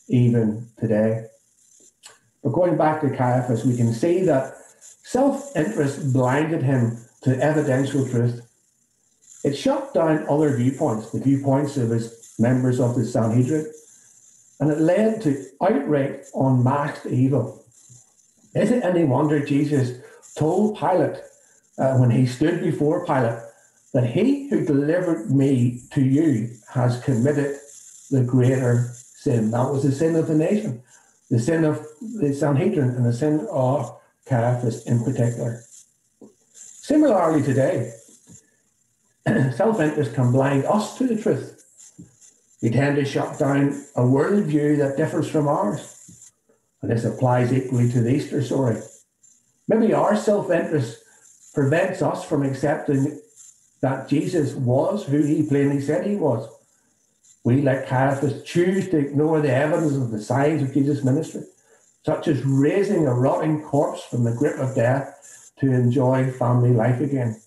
even 0.08 0.68
today. 0.80 1.28
But 2.44 2.54
going 2.54 2.76
back 2.76 3.02
to 3.02 3.16
Caiaphas, 3.16 3.64
we 3.64 3.78
can 3.78 3.94
see 3.94 4.24
that 4.24 4.56
self 5.04 5.56
interest 5.56 6.12
blinded 6.12 6.64
him 6.64 6.98
to 7.22 7.40
evidential 7.40 8.08
truth. 8.08 8.42
It 9.44 9.56
shut 9.56 9.94
down 9.94 10.26
other 10.28 10.56
viewpoints, 10.56 11.12
the 11.12 11.20
viewpoints 11.20 11.78
of 11.78 11.92
his 11.92 12.19
members 12.40 12.80
of 12.80 12.96
the 12.96 13.06
Sanhedrin, 13.06 13.72
and 14.60 14.72
it 14.72 14.80
led 14.80 15.22
to 15.22 15.46
outright 15.62 16.26
unmasked 16.34 17.06
evil. 17.06 17.64
Is 18.56 18.72
it 18.72 18.84
any 18.84 19.04
wonder 19.04 19.46
Jesus 19.46 20.02
told 20.36 20.78
Pilate 20.78 21.18
uh, 21.78 21.98
when 21.98 22.12
he 22.12 22.26
stood 22.26 22.62
before 22.62 23.06
Pilate 23.06 23.40
that 23.94 24.06
he 24.06 24.50
who 24.50 24.66
delivered 24.66 25.32
me 25.32 25.82
to 25.92 26.02
you 26.02 26.50
has 26.74 27.02
committed 27.02 27.58
the 28.12 28.24
greater 28.24 28.92
sin. 28.94 29.52
That 29.52 29.70
was 29.70 29.84
the 29.84 29.92
sin 29.92 30.16
of 30.16 30.28
the 30.28 30.36
nation, 30.36 30.82
the 31.30 31.40
sin 31.40 31.64
of 31.66 31.86
the 32.00 32.34
Sanhedrin, 32.34 32.90
and 32.92 33.06
the 33.06 33.14
sin 33.14 33.48
of 33.52 33.98
Caiaphas 34.26 34.86
in 34.86 35.04
particular. 35.04 35.62
Similarly, 36.54 37.44
today, 37.44 37.94
self 39.56 39.80
interest 39.80 40.14
can 40.14 40.32
blind 40.32 40.66
us 40.66 40.98
to 40.98 41.08
the 41.08 41.22
truth. 41.22 41.59
We 42.62 42.70
tend 42.70 42.98
to 42.98 43.06
shut 43.06 43.40
down 43.40 43.86
a 43.96 44.02
worldview 44.02 44.78
that 44.80 44.98
differs 44.98 45.30
from 45.30 45.48
ours. 45.48 46.32
And 46.82 46.92
this 46.92 47.06
applies 47.06 47.54
equally 47.54 47.90
to 47.92 48.02
the 48.02 48.14
Easter 48.14 48.42
story. 48.44 48.82
Maybe 49.68 49.94
our 49.94 50.16
self 50.16 50.50
interest 50.50 51.04
prevents 51.54 52.02
us 52.02 52.24
from 52.24 52.44
accepting 52.44 53.20
that 53.82 54.10
Jesus 54.10 54.54
was 54.54 55.06
who 55.06 55.22
he 55.22 55.48
plainly 55.48 55.82
said 55.82 56.06
he 56.06 56.16
was. 56.16 56.50
We, 57.44 57.62
like 57.62 57.88
Caiaphas, 57.88 58.44
choose 58.44 58.90
to 58.90 58.98
ignore 58.98 59.40
the 59.42 59.54
evidence 59.54 59.96
of 59.96 60.12
the 60.12 60.22
signs 60.22 60.62
of 60.62 60.74
Jesus' 60.74 61.04
ministry, 61.04 61.44
such 62.06 62.28
as 62.28 62.44
raising 62.44 63.08
a 63.08 63.14
rotting 63.14 63.62
corpse 63.62 64.04
from 64.04 64.26
the 64.26 64.36
grip 64.36 64.58
of 64.58 64.76
death 64.76 65.52
to 65.60 65.72
enjoy 65.72 66.32
family 66.32 66.72
life 66.72 67.00
again. 67.00 67.40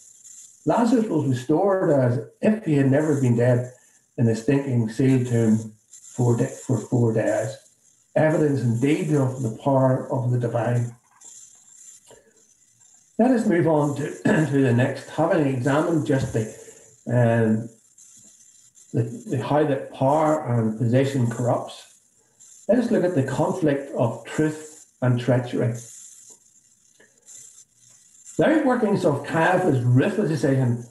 Lazarus 0.65 1.07
was 1.07 1.29
restored 1.29 1.91
as 1.91 2.21
if 2.41 2.65
he 2.65 2.75
had 2.75 2.91
never 2.91 3.21
been 3.21 3.37
dead 3.37 3.73
in 4.19 4.29
a 4.29 4.37
stinking 4.37 4.89
sealed 4.89 5.27
tomb 5.27 5.73
for, 5.91 6.37
de- 6.37 6.47
for 6.47 6.79
four 6.79 7.13
days. 7.13 7.57
Evidence 8.15 8.61
indeed 8.61 9.15
of 9.15 9.43
the 9.43 9.59
power 9.63 10.11
of 10.13 10.31
the 10.31 10.39
divine. 10.39 10.95
Let 13.19 13.31
us 13.31 13.47
move 13.47 13.67
on 13.67 13.97
to, 13.97 14.11
to 14.25 14.63
the 14.63 14.73
next. 14.73 15.09
Having 15.11 15.47
examined 15.47 16.07
just 16.07 16.33
the, 16.33 16.47
um, 17.07 17.69
the, 18.93 19.03
the 19.31 19.43
how 19.43 19.65
that 19.65 19.93
power 19.95 20.45
and 20.47 20.77
position 20.77 21.31
corrupts, 21.31 21.87
let 22.69 22.79
us 22.79 22.91
look 22.91 23.05
at 23.05 23.15
the 23.15 23.23
conflict 23.23 23.93
of 23.97 24.25
truth 24.27 24.87
and 25.01 25.19
treachery. 25.19 25.75
The 28.39 28.45
outworkings 28.45 29.05
of 29.05 29.27
Caiaphas' 29.27 29.83
ruthless 29.83 30.29
decision 30.29 30.85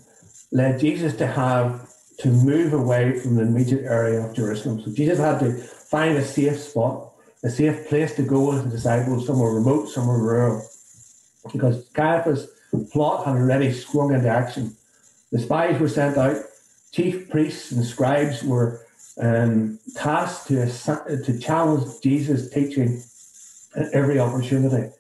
led 0.51 0.79
Jesus 0.79 1.15
to 1.17 1.27
have 1.27 1.90
to 2.21 2.29
move 2.29 2.73
away 2.73 3.19
from 3.19 3.35
the 3.35 3.41
immediate 3.41 3.85
area 3.85 4.25
of 4.25 4.35
Jerusalem. 4.35 4.81
So 4.81 4.91
Jesus 4.91 5.19
had 5.19 5.39
to 5.39 5.53
find 5.53 6.17
a 6.17 6.23
safe 6.23 6.59
spot, 6.59 7.13
a 7.43 7.49
safe 7.49 7.87
place 7.87 8.15
to 8.15 8.23
go 8.23 8.49
with 8.49 8.63
the 8.63 8.69
disciples, 8.69 9.25
somewhere 9.25 9.51
remote, 9.51 9.89
somewhere 9.89 10.17
rural. 10.17 10.67
Because 11.51 11.89
Caiaphas' 11.93 12.47
plot 12.91 13.25
had 13.25 13.35
already 13.35 13.71
sprung 13.73 14.13
into 14.13 14.29
action. 14.29 14.75
The 15.31 15.39
spies 15.39 15.79
were 15.79 15.89
sent 15.89 16.17
out, 16.17 16.37
chief 16.91 17.29
priests 17.29 17.71
and 17.71 17.85
scribes 17.85 18.43
were 18.43 18.85
um, 19.19 19.79
tasked 19.95 20.47
to, 20.49 20.67
to 21.25 21.39
challenge 21.39 22.01
Jesus' 22.01 22.49
teaching 22.49 23.01
at 23.75 23.91
every 23.93 24.19
opportunity. 24.19 24.91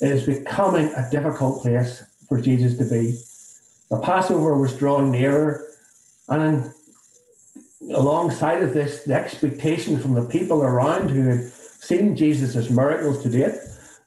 It 0.00 0.10
is 0.10 0.26
becoming 0.26 0.86
a 0.88 1.08
difficult 1.10 1.62
place 1.62 2.02
for 2.28 2.40
Jesus 2.40 2.76
to 2.78 2.84
be. 2.84 3.18
The 3.90 4.00
Passover 4.00 4.58
was 4.58 4.76
drawing 4.76 5.12
nearer, 5.12 5.64
and 6.28 6.72
alongside 7.94 8.62
of 8.62 8.74
this, 8.74 9.04
the 9.04 9.14
expectation 9.14 9.98
from 9.98 10.14
the 10.14 10.24
people 10.24 10.62
around 10.62 11.10
who 11.10 11.28
had 11.28 11.44
seen 11.50 12.16
Jesus' 12.16 12.70
miracles 12.70 13.22
to 13.22 13.28
date, 13.28 13.54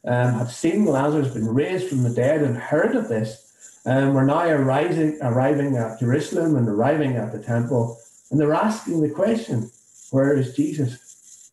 um, 0.06 0.34
had 0.34 0.50
seen 0.50 0.86
Lazarus 0.86 1.34
been 1.34 1.48
raised 1.48 1.90
from 1.90 2.04
the 2.04 2.10
dead 2.10 2.42
and 2.42 2.58
heard 2.58 2.96
of 2.96 3.08
this, 3.08 3.82
and 3.86 4.10
um, 4.10 4.14
were 4.14 4.26
now 4.26 4.44
arriving, 4.44 5.18
arriving 5.22 5.78
at 5.78 6.00
Jerusalem 6.00 6.56
and 6.56 6.68
arriving 6.68 7.16
at 7.16 7.32
the 7.32 7.42
temple, 7.42 7.98
and 8.30 8.40
they're 8.40 8.54
asking 8.54 9.02
the 9.02 9.10
question, 9.10 9.70
where 10.12 10.34
is 10.34 10.56
Jesus? 10.56 11.52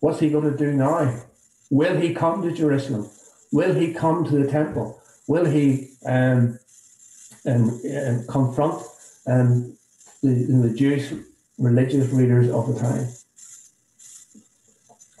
What's 0.00 0.20
he 0.20 0.30
going 0.30 0.50
to 0.50 0.56
do 0.56 0.72
now? 0.72 1.22
Will 1.70 1.96
he 1.96 2.14
come 2.14 2.42
to 2.42 2.52
Jerusalem? 2.52 3.08
Will 3.52 3.74
he 3.74 3.92
come 3.92 4.24
to 4.24 4.30
the 4.32 4.50
temple? 4.50 5.00
Will 5.26 5.46
he 5.46 5.90
um, 6.04 6.58
um, 7.46 7.80
um 7.96 8.26
confront 8.28 8.82
um, 9.26 9.75
the, 10.22 10.68
the 10.68 10.74
Jewish 10.74 11.12
religious 11.58 12.12
leaders 12.12 12.50
of 12.50 12.66
the 12.68 12.80
time. 12.80 13.08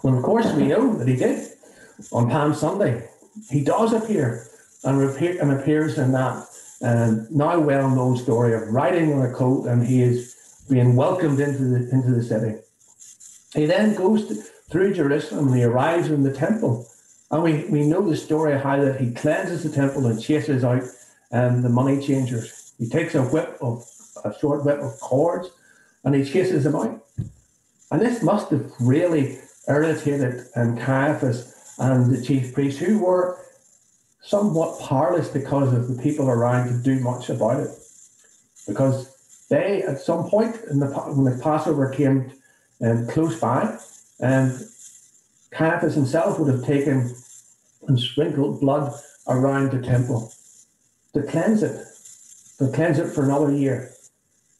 Well, 0.02 0.16
of 0.16 0.22
course, 0.22 0.52
we 0.52 0.66
know 0.66 0.94
that 0.96 1.08
he 1.08 1.16
did 1.16 1.48
on 2.12 2.30
Palm 2.30 2.54
Sunday. 2.54 3.08
He 3.50 3.64
does 3.64 3.92
appear 3.92 4.46
and, 4.84 5.00
and 5.00 5.52
appears 5.52 5.98
in 5.98 6.12
that 6.12 6.46
um, 6.82 7.26
now 7.30 7.58
well 7.58 7.88
known 7.88 8.16
story 8.16 8.54
of 8.54 8.68
riding 8.68 9.12
on 9.12 9.22
a 9.22 9.32
coat 9.32 9.66
and 9.66 9.86
he 9.86 10.02
is 10.02 10.64
being 10.68 10.94
welcomed 10.94 11.40
into 11.40 11.64
the, 11.64 11.90
into 11.90 12.10
the 12.10 12.22
city. 12.22 12.58
He 13.54 13.66
then 13.66 13.94
goes 13.94 14.28
to, 14.28 14.34
through 14.70 14.94
Jerusalem 14.94 15.48
and 15.48 15.56
he 15.56 15.64
arrives 15.64 16.10
in 16.10 16.22
the 16.22 16.32
temple. 16.32 16.86
And 17.30 17.42
we, 17.42 17.64
we 17.64 17.86
know 17.86 18.08
the 18.08 18.16
story 18.16 18.54
of 18.54 18.62
how 18.62 18.82
that 18.84 19.00
he 19.00 19.12
cleanses 19.12 19.62
the 19.62 19.70
temple 19.70 20.06
and 20.06 20.22
chases 20.22 20.64
out 20.64 20.82
um, 21.32 21.62
the 21.62 21.68
money 21.68 22.04
changers. 22.04 22.74
He 22.78 22.88
takes 22.88 23.14
a 23.14 23.22
whip 23.22 23.56
of 23.60 23.84
a 24.26 24.38
short 24.38 24.64
whip 24.64 24.80
of 24.80 24.98
cords, 25.00 25.50
and 26.04 26.14
he 26.14 26.24
chases 26.24 26.64
them 26.64 26.76
out. 26.76 27.04
And 27.90 28.00
this 28.00 28.22
must 28.22 28.50
have 28.50 28.70
really 28.80 29.38
irritated 29.68 30.46
um, 30.54 30.76
Caiaphas 30.76 31.74
and 31.78 32.14
the 32.14 32.22
chief 32.22 32.54
priests, 32.54 32.80
who 32.80 32.98
were 32.98 33.38
somewhat 34.22 34.80
powerless 34.80 35.28
because 35.28 35.72
of 35.72 35.88
the 35.88 36.02
people 36.02 36.28
around 36.28 36.68
to 36.68 36.82
do 36.82 37.00
much 37.00 37.28
about 37.30 37.60
it. 37.60 37.70
Because 38.66 39.46
they, 39.48 39.82
at 39.82 40.00
some 40.00 40.28
point 40.28 40.56
in 40.70 40.80
the 40.80 40.86
when 40.86 41.24
the 41.24 41.40
Passover 41.42 41.90
came 41.90 42.32
um, 42.82 43.06
close 43.06 43.38
by, 43.38 43.78
and 44.20 44.52
um, 44.52 44.68
Caiaphas 45.50 45.94
himself 45.94 46.38
would 46.38 46.52
have 46.52 46.64
taken 46.64 47.14
and 47.86 48.00
sprinkled 48.00 48.60
blood 48.60 48.92
around 49.28 49.70
the 49.70 49.80
temple 49.86 50.32
to 51.14 51.22
cleanse 51.22 51.62
it, 51.62 51.86
to 52.58 52.70
cleanse 52.72 52.98
it 52.98 53.12
for 53.12 53.24
another 53.24 53.52
year. 53.52 53.92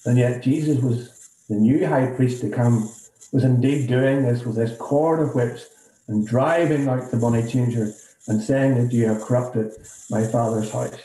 And 0.07 0.17
yet 0.17 0.43
Jesus 0.43 0.81
was 0.83 1.29
the 1.49 1.57
new 1.57 1.85
high 1.87 2.07
priest 2.07 2.41
to 2.43 2.49
come, 2.49 2.89
was 3.33 3.45
indeed 3.45 3.89
doing 3.89 4.23
this 4.23 4.45
with 4.45 4.57
this 4.57 4.77
cord 4.79 5.21
of 5.21 5.35
whips 5.35 5.67
and 6.09 6.27
driving 6.27 6.89
out 6.89 7.11
the 7.11 7.17
money 7.17 7.47
changer 7.47 7.93
and 8.29 8.41
saying 8.41 8.75
that 8.77 8.93
you 8.93 9.07
have 9.07 9.23
corrupted 9.23 9.73
my 10.09 10.25
father's 10.27 10.71
house. 10.71 10.99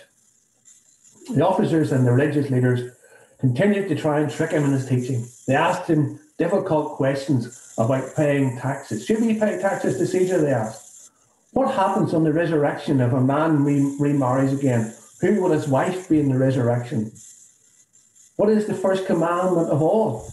The 1.35 1.45
officers 1.45 1.91
and 1.91 2.05
the 2.05 2.11
religious 2.11 2.49
leaders 2.49 2.95
continued 3.39 3.89
to 3.89 3.95
try 3.95 4.19
and 4.19 4.31
trick 4.31 4.51
him 4.51 4.65
in 4.65 4.71
his 4.71 4.87
teaching. 4.87 5.25
They 5.47 5.55
asked 5.55 5.89
him 5.89 6.19
difficult 6.37 6.97
questions 6.97 7.73
about 7.77 8.15
paying 8.15 8.57
taxes. 8.57 9.05
Should 9.05 9.21
we 9.21 9.39
pay 9.39 9.59
taxes 9.59 9.97
to 9.97 10.05
Caesar? 10.05 10.41
They 10.41 10.53
asked. 10.53 11.11
What 11.53 11.73
happens 11.73 12.13
on 12.13 12.23
the 12.23 12.33
resurrection 12.33 13.01
if 13.01 13.11
a 13.11 13.19
man 13.19 13.63
re- 13.63 13.95
remarries 13.99 14.53
again? 14.53 14.93
Who 15.21 15.41
will 15.41 15.51
his 15.51 15.67
wife 15.67 16.07
be 16.07 16.19
in 16.19 16.29
the 16.29 16.37
resurrection? 16.37 17.11
What 18.41 18.49
is 18.49 18.65
the 18.65 18.73
first 18.73 19.05
commandment 19.05 19.69
of 19.69 19.83
all? 19.83 20.27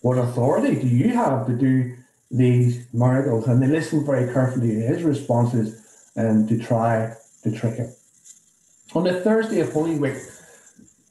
What 0.00 0.16
authority 0.16 0.74
do 0.74 0.88
you 0.88 1.10
have 1.10 1.46
to 1.46 1.52
do 1.52 1.94
these 2.30 2.86
miracles? 2.94 3.46
And 3.46 3.62
they 3.62 3.66
listen 3.66 4.06
very 4.06 4.32
carefully 4.32 4.68
to 4.68 4.80
his 4.80 5.02
responses 5.02 6.10
and 6.16 6.48
to 6.48 6.56
try 6.56 7.14
to 7.42 7.52
trick 7.52 7.74
him. 7.74 7.92
On 8.94 9.04
the 9.04 9.20
Thursday 9.20 9.60
of 9.60 9.70
Holy 9.70 9.98
Week, 9.98 10.16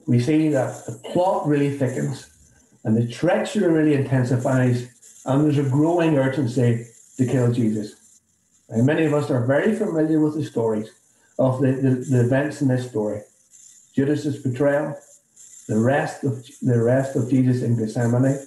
we 0.07 0.19
see 0.19 0.49
that 0.49 0.83
the 0.87 0.93
plot 0.93 1.47
really 1.47 1.77
thickens 1.77 2.27
and 2.83 2.97
the 2.97 3.07
treachery 3.07 3.71
really 3.71 3.93
intensifies, 3.93 4.89
and 5.27 5.45
there's 5.45 5.59
a 5.59 5.69
growing 5.69 6.17
urgency 6.17 6.87
to 7.17 7.25
kill 7.27 7.53
Jesus. 7.53 8.19
And 8.67 8.83
many 8.83 9.05
of 9.05 9.13
us 9.13 9.29
are 9.29 9.45
very 9.45 9.75
familiar 9.75 10.19
with 10.19 10.33
the 10.33 10.43
stories 10.43 10.89
of 11.37 11.61
the, 11.61 11.73
the, 11.73 11.89
the 12.09 12.21
events 12.21 12.63
in 12.63 12.67
this 12.67 12.89
story 12.89 13.21
Judas's 13.93 14.41
betrayal, 14.41 14.95
the 15.67 15.77
rest 15.77 16.23
of 16.23 16.45
the 16.61 16.81
rest 16.81 17.15
of 17.15 17.29
Jesus 17.29 17.61
in 17.61 17.77
Gethsemane, 17.77 18.39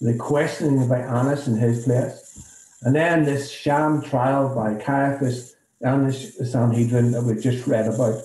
the 0.00 0.16
questioning 0.18 0.88
by 0.88 1.00
Annas 1.00 1.46
in 1.46 1.56
his 1.56 1.84
place, 1.84 2.78
and 2.82 2.96
then 2.96 3.24
this 3.24 3.50
sham 3.50 4.02
trial 4.02 4.54
by 4.54 4.74
Caiaphas 4.74 5.54
and 5.82 6.06
the 6.06 6.12
Sanhedrin 6.12 7.12
that 7.12 7.22
we've 7.22 7.42
just 7.42 7.66
read 7.66 7.86
about, 7.86 8.22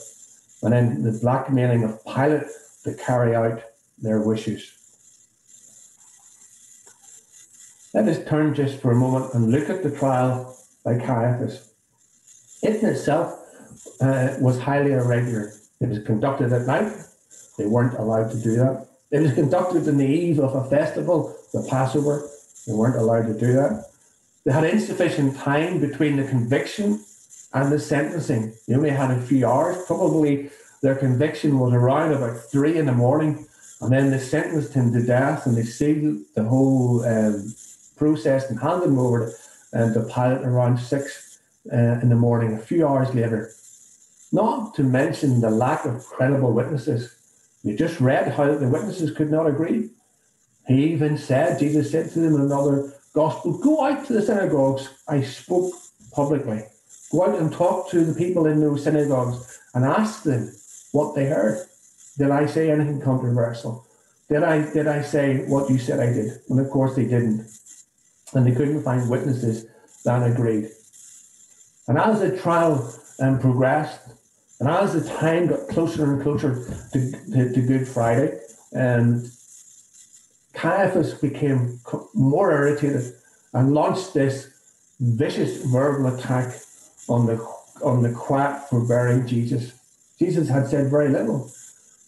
and 0.63 0.73
then 0.73 1.03
the 1.03 1.11
blackmailing 1.21 1.83
of 1.83 2.03
Pilate 2.05 2.47
to 2.85 2.93
carry 2.93 3.35
out 3.35 3.61
their 3.97 4.21
wishes. 4.21 4.71
Let 7.93 8.07
us 8.07 8.27
turn 8.27 8.53
just 8.53 8.81
for 8.81 8.91
a 8.91 8.95
moment 8.95 9.33
and 9.33 9.51
look 9.51 9.69
at 9.69 9.83
the 9.83 9.91
trial 9.91 10.57
by 10.83 10.99
Caiaphas. 10.99 11.73
It 12.61 12.81
in 12.81 12.89
itself 12.89 13.39
uh, 14.01 14.35
was 14.39 14.59
highly 14.59 14.93
irregular. 14.93 15.53
It 15.81 15.89
was 15.89 15.99
conducted 15.99 16.51
at 16.51 16.65
night 16.65 16.91
they 17.57 17.65
weren't 17.65 17.97
allowed 17.97 18.31
to 18.31 18.39
do 18.41 18.55
that. 18.57 18.87
It 19.11 19.19
was 19.21 19.33
conducted 19.41 19.87
in 19.87 19.97
the 19.97 20.07
eve 20.07 20.39
of 20.39 20.55
a 20.55 20.69
festival, 20.69 21.35
the 21.53 21.65
Passover. 21.69 22.29
They 22.67 22.73
weren't 22.73 22.97
allowed 22.97 23.27
to 23.27 23.39
do 23.39 23.53
that. 23.53 23.85
They 24.45 24.51
had 24.51 24.63
insufficient 24.63 25.37
time 25.37 25.79
between 25.79 26.17
the 26.17 26.27
conviction 26.27 27.03
and 27.53 27.71
the 27.71 27.79
sentencing. 27.79 28.53
They 28.67 28.75
only 28.75 28.91
had 28.91 29.11
a 29.11 29.21
few 29.21 29.47
hours. 29.47 29.77
Probably 29.87 30.51
their 30.81 30.95
conviction 30.95 31.57
was 31.57 31.73
around 31.73 32.13
about 32.13 32.37
three 32.51 32.77
in 32.77 32.85
the 32.85 32.91
morning, 32.91 33.47
and 33.81 33.91
then 33.91 34.11
they 34.11 34.19
sentenced 34.19 34.73
him 34.73 34.93
to 34.93 35.03
death, 35.03 35.45
and 35.45 35.57
they 35.57 35.63
sealed 35.63 36.19
the 36.35 36.43
whole 36.43 37.03
um, 37.05 37.53
process 37.95 38.49
and 38.49 38.59
handed 38.59 38.89
him 38.89 38.99
over 38.99 39.33
to, 39.73 39.81
um, 39.81 39.93
to 39.93 40.41
around 40.43 40.77
six 40.77 41.39
uh, 41.71 41.99
in 42.01 42.09
the 42.09 42.15
morning, 42.15 42.53
a 42.53 42.59
few 42.59 42.87
hours 42.87 43.13
later. 43.15 43.51
Not 44.31 44.75
to 44.75 44.83
mention 44.83 45.41
the 45.41 45.49
lack 45.49 45.85
of 45.85 46.05
credible 46.05 46.53
witnesses. 46.53 47.15
We 47.65 47.75
just 47.75 47.99
read 47.99 48.31
how 48.31 48.55
the 48.55 48.69
witnesses 48.69 49.09
could 49.09 49.31
not 49.31 49.47
agree. 49.47 49.89
He 50.67 50.93
even 50.93 51.17
said, 51.17 51.59
Jesus 51.59 51.91
said 51.91 52.11
to 52.11 52.19
them 52.19 52.35
in 52.35 52.41
another 52.41 52.93
gospel, 53.13 53.57
Go 53.57 53.83
out 53.83 54.05
to 54.05 54.13
the 54.13 54.21
synagogues. 54.21 54.87
I 55.07 55.23
spoke 55.23 55.73
publicly. 56.13 56.63
Go 57.11 57.25
out 57.25 57.39
and 57.39 57.51
talk 57.51 57.89
to 57.89 58.05
the 58.05 58.13
people 58.13 58.45
in 58.45 58.59
those 58.59 58.83
synagogues 58.83 59.59
and 59.73 59.83
ask 59.83 60.21
them 60.21 60.53
what 60.91 61.15
they 61.15 61.25
heard. 61.25 61.65
Did 62.19 62.29
I 62.29 62.45
say 62.45 62.69
anything 62.69 63.01
controversial? 63.01 63.87
Did 64.29 64.43
I 64.43 64.71
did 64.71 64.87
I 64.87 65.01
say 65.01 65.45
what 65.47 65.69
you 65.69 65.79
said 65.79 65.99
I 65.99 66.13
did? 66.13 66.39
And 66.49 66.59
of 66.59 66.69
course 66.69 66.95
they 66.95 67.05
didn't. 67.05 67.49
And 68.33 68.45
they 68.45 68.53
couldn't 68.53 68.83
find 68.83 69.09
witnesses 69.09 69.65
that 70.03 70.23
agreed. 70.23 70.69
And 71.87 71.97
as 71.97 72.19
the 72.19 72.37
trial 72.37 72.93
um, 73.19 73.39
progressed, 73.39 73.99
and 74.59 74.69
as 74.69 74.93
the 74.93 75.09
time 75.09 75.47
got 75.47 75.67
closer 75.67 76.11
and 76.11 76.21
closer 76.21 76.65
to, 76.93 77.11
to, 77.31 77.53
to 77.53 77.61
Good 77.61 77.87
Friday, 77.87 78.39
and 78.71 79.15
um, 79.15 79.31
Caiaphas 80.53 81.13
became 81.15 81.79
more 82.13 82.51
irritated 82.51 83.13
and 83.53 83.73
launched 83.73 84.13
this 84.13 84.49
vicious 84.99 85.63
verbal 85.65 86.15
attack 86.15 86.55
on 87.09 87.25
the 87.25 87.37
on 87.83 88.01
the 88.01 88.11
quack 88.11 88.69
for 88.69 88.85
burying 88.87 89.27
Jesus. 89.27 89.73
Jesus 90.17 90.47
had 90.47 90.67
said 90.67 90.89
very 90.89 91.09
little. 91.09 91.51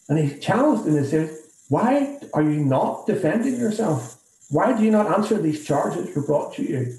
And 0.10 0.18
he 0.18 0.40
challenged 0.40 0.88
him 0.88 0.96
and 0.96 1.06
said, 1.06 1.36
Why 1.68 2.20
are 2.34 2.42
you 2.42 2.64
not 2.64 3.06
defending 3.06 3.60
yourself? 3.60 4.18
Why 4.50 4.76
do 4.78 4.84
you 4.84 4.92
not 4.92 5.12
answer 5.12 5.38
these 5.38 5.66
charges 5.66 6.16
were 6.16 6.26
brought 6.26 6.54
to 6.56 6.64
you? 6.64 6.98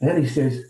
And 0.00 0.10
then 0.10 0.20
he 0.20 0.28
says, 0.28 0.64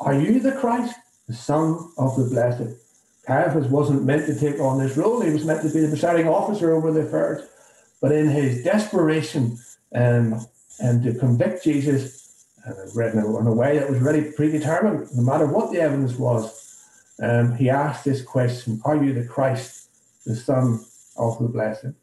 Are 0.00 0.14
you 0.14 0.40
the 0.40 0.52
Christ, 0.52 0.96
the 1.28 1.34
Son 1.34 1.92
of 1.96 2.16
the 2.16 2.24
Blessed? 2.24 2.81
Caiaphas 3.26 3.68
wasn't 3.68 4.04
meant 4.04 4.26
to 4.26 4.38
take 4.38 4.60
on 4.60 4.78
this 4.78 4.96
role. 4.96 5.20
He 5.20 5.32
was 5.32 5.44
meant 5.44 5.62
to 5.62 5.72
be 5.72 5.80
the 5.80 5.88
presiding 5.88 6.28
officer 6.28 6.72
over 6.72 6.92
the 6.92 7.00
affairs. 7.00 7.48
But 8.00 8.12
in 8.12 8.28
his 8.28 8.64
desperation 8.64 9.58
um, 9.94 10.44
and 10.80 11.02
to 11.04 11.14
convict 11.14 11.62
Jesus, 11.62 12.46
uh, 12.66 12.72
written 12.94 13.20
in 13.20 13.46
a 13.46 13.52
way 13.52 13.78
that 13.78 13.90
was 13.90 14.00
really 14.00 14.32
predetermined, 14.32 15.08
no 15.14 15.22
matter 15.22 15.46
what 15.46 15.72
the 15.72 15.80
evidence 15.80 16.16
was, 16.16 16.84
um, 17.22 17.54
he 17.54 17.70
asked 17.70 18.04
this 18.04 18.22
question 18.22 18.80
Are 18.84 19.02
you 19.02 19.12
the 19.12 19.24
Christ, 19.24 19.88
the 20.26 20.34
Son 20.34 20.84
of 21.16 21.38
the 21.38 21.48
Blessed? 21.48 21.94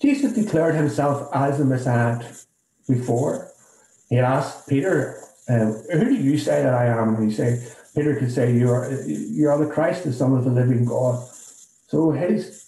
Jesus 0.00 0.32
declared 0.32 0.74
himself 0.76 1.28
as 1.34 1.58
the 1.58 1.64
Messiah 1.64 2.24
before. 2.88 3.50
He 4.08 4.18
asked 4.18 4.68
Peter, 4.68 5.22
um, 5.50 5.82
Who 5.92 6.04
do 6.04 6.14
you 6.14 6.38
say 6.38 6.62
that 6.62 6.74
I 6.74 6.86
am? 6.86 7.14
And 7.16 7.30
he 7.30 7.36
said, 7.36 7.66
Peter 7.94 8.14
could 8.16 8.30
say, 8.30 8.54
you 8.54 8.70
are, 8.70 8.90
you 9.06 9.48
are 9.48 9.58
the 9.58 9.70
Christ, 9.70 10.04
the 10.04 10.12
Son 10.12 10.36
of 10.36 10.44
the 10.44 10.50
living 10.50 10.84
God. 10.84 11.26
So 11.88 12.12
his 12.12 12.66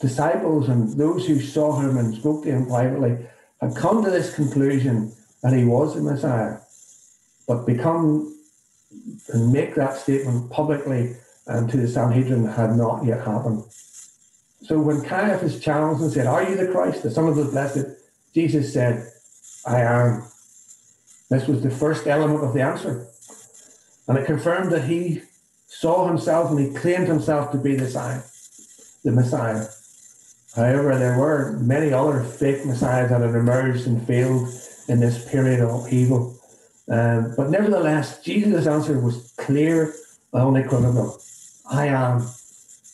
disciples 0.00 0.68
and 0.68 0.92
those 0.98 1.26
who 1.26 1.40
saw 1.40 1.78
him 1.80 1.96
and 1.96 2.14
spoke 2.14 2.44
to 2.44 2.50
him 2.50 2.66
privately 2.66 3.18
had 3.60 3.76
come 3.76 4.04
to 4.04 4.10
this 4.10 4.34
conclusion 4.34 5.12
that 5.42 5.52
he 5.52 5.64
was 5.64 5.94
the 5.94 6.02
Messiah, 6.02 6.58
but 7.46 7.66
become 7.66 8.32
and 9.32 9.52
make 9.52 9.74
that 9.74 9.96
statement 9.96 10.50
publicly 10.50 11.14
and 11.46 11.70
to 11.70 11.76
the 11.76 11.88
Sanhedrin 11.88 12.44
had 12.44 12.76
not 12.76 13.04
yet 13.04 13.24
happened. 13.24 13.62
So 14.62 14.80
when 14.80 15.02
Caiaphas 15.02 15.60
challenged 15.60 16.02
and 16.02 16.12
said, 16.12 16.26
Are 16.26 16.42
you 16.48 16.56
the 16.56 16.72
Christ, 16.72 17.02
the 17.02 17.10
Son 17.10 17.28
of 17.28 17.36
the 17.36 17.44
Blessed? 17.44 17.86
Jesus 18.34 18.72
said, 18.72 19.08
I 19.64 19.80
am. 19.80 20.24
This 21.28 21.48
was 21.48 21.62
the 21.62 21.70
first 21.70 22.06
element 22.06 22.44
of 22.44 22.54
the 22.54 22.62
answer. 22.62 23.06
And 24.08 24.16
it 24.16 24.26
confirmed 24.26 24.70
that 24.72 24.84
he 24.84 25.22
saw 25.66 26.06
himself 26.06 26.50
and 26.50 26.60
he 26.60 26.72
claimed 26.72 27.08
himself 27.08 27.50
to 27.52 27.58
be 27.58 27.74
the 27.74 27.84
Messiah. 27.84 28.22
The 29.04 29.12
Messiah. 29.12 29.66
However, 30.54 30.98
there 30.98 31.18
were 31.18 31.58
many 31.60 31.92
other 31.92 32.22
fake 32.22 32.64
messiahs 32.64 33.10
that 33.10 33.20
had 33.20 33.34
emerged 33.34 33.86
and 33.86 34.04
failed 34.06 34.48
in 34.88 35.00
this 35.00 35.28
period 35.30 35.60
of 35.60 35.84
upheaval. 35.84 36.38
Um, 36.88 37.34
but 37.36 37.50
nevertheless, 37.50 38.22
Jesus' 38.22 38.66
answer 38.66 38.98
was 38.98 39.34
clear 39.36 39.92
and 40.32 40.56
unequivocal. 40.56 41.20
I 41.70 41.88
am 41.88 42.26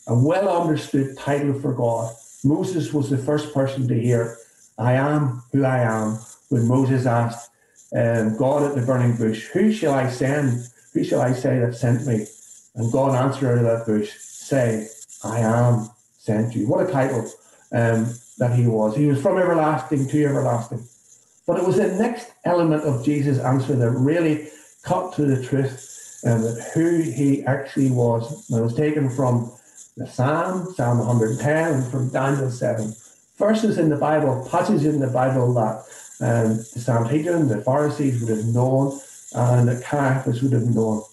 a 0.07 0.15
well 0.15 0.61
understood 0.61 1.17
title 1.17 1.53
for 1.59 1.73
God. 1.73 2.13
Moses 2.43 2.91
was 2.91 3.09
the 3.09 3.17
first 3.17 3.53
person 3.53 3.87
to 3.87 3.99
hear, 3.99 4.37
I 4.77 4.93
am 4.93 5.43
who 5.53 5.63
I 5.63 5.79
am, 5.79 6.17
when 6.49 6.67
Moses 6.67 7.05
asked 7.05 7.51
um, 7.95 8.37
God 8.37 8.63
at 8.63 8.75
the 8.75 8.85
burning 8.85 9.15
bush, 9.15 9.47
Who 9.47 9.71
shall 9.71 9.93
I 9.93 10.09
send? 10.09 10.67
Who 10.93 11.03
shall 11.03 11.21
I 11.21 11.33
say 11.33 11.59
that 11.59 11.75
sent 11.75 12.05
me? 12.05 12.25
And 12.75 12.91
God 12.91 13.15
answered 13.15 13.51
out 13.51 13.57
of 13.57 13.63
that 13.63 13.85
bush, 13.85 14.11
Say, 14.17 14.87
I 15.23 15.39
am 15.39 15.89
sent 16.17 16.55
you. 16.55 16.67
What 16.67 16.87
a 16.87 16.91
title 16.91 17.21
um, 17.71 18.13
that 18.37 18.53
he 18.55 18.67
was. 18.67 18.95
He 18.95 19.07
was 19.07 19.21
from 19.21 19.37
everlasting 19.37 20.07
to 20.07 20.25
everlasting. 20.25 20.85
But 21.45 21.59
it 21.59 21.67
was 21.67 21.77
the 21.77 21.87
next 21.87 22.31
element 22.45 22.83
of 22.83 23.03
Jesus' 23.03 23.39
answer 23.39 23.75
that 23.75 23.91
really 23.91 24.47
cut 24.83 25.13
to 25.13 25.25
the 25.25 25.43
truth 25.43 26.21
and 26.23 26.45
um, 26.45 26.55
who 26.73 27.01
he 27.01 27.43
actually 27.43 27.91
was. 27.91 28.49
And 28.49 28.59
it 28.59 28.63
was 28.63 28.75
taken 28.75 29.09
from 29.09 29.51
the 29.97 30.07
Psalm, 30.07 30.73
Psalm 30.73 30.99
110, 30.99 31.73
and 31.73 31.91
from 31.91 32.09
Daniel 32.09 32.49
7. 32.49 32.93
Verses 33.37 33.77
in 33.77 33.89
the 33.89 33.97
Bible, 33.97 34.47
passages 34.49 34.85
in 34.85 34.99
the 34.99 35.07
Bible 35.07 35.53
that 35.55 35.83
um, 36.23 36.57
the 36.57 36.79
Sanhedrin, 36.79 37.49
the 37.49 37.61
Pharisees 37.61 38.21
would 38.21 38.37
have 38.37 38.45
known, 38.45 38.99
and 39.35 39.67
the 39.67 39.81
Caiaphas 39.81 40.41
would 40.41 40.53
have 40.53 40.73
known. 40.73 41.03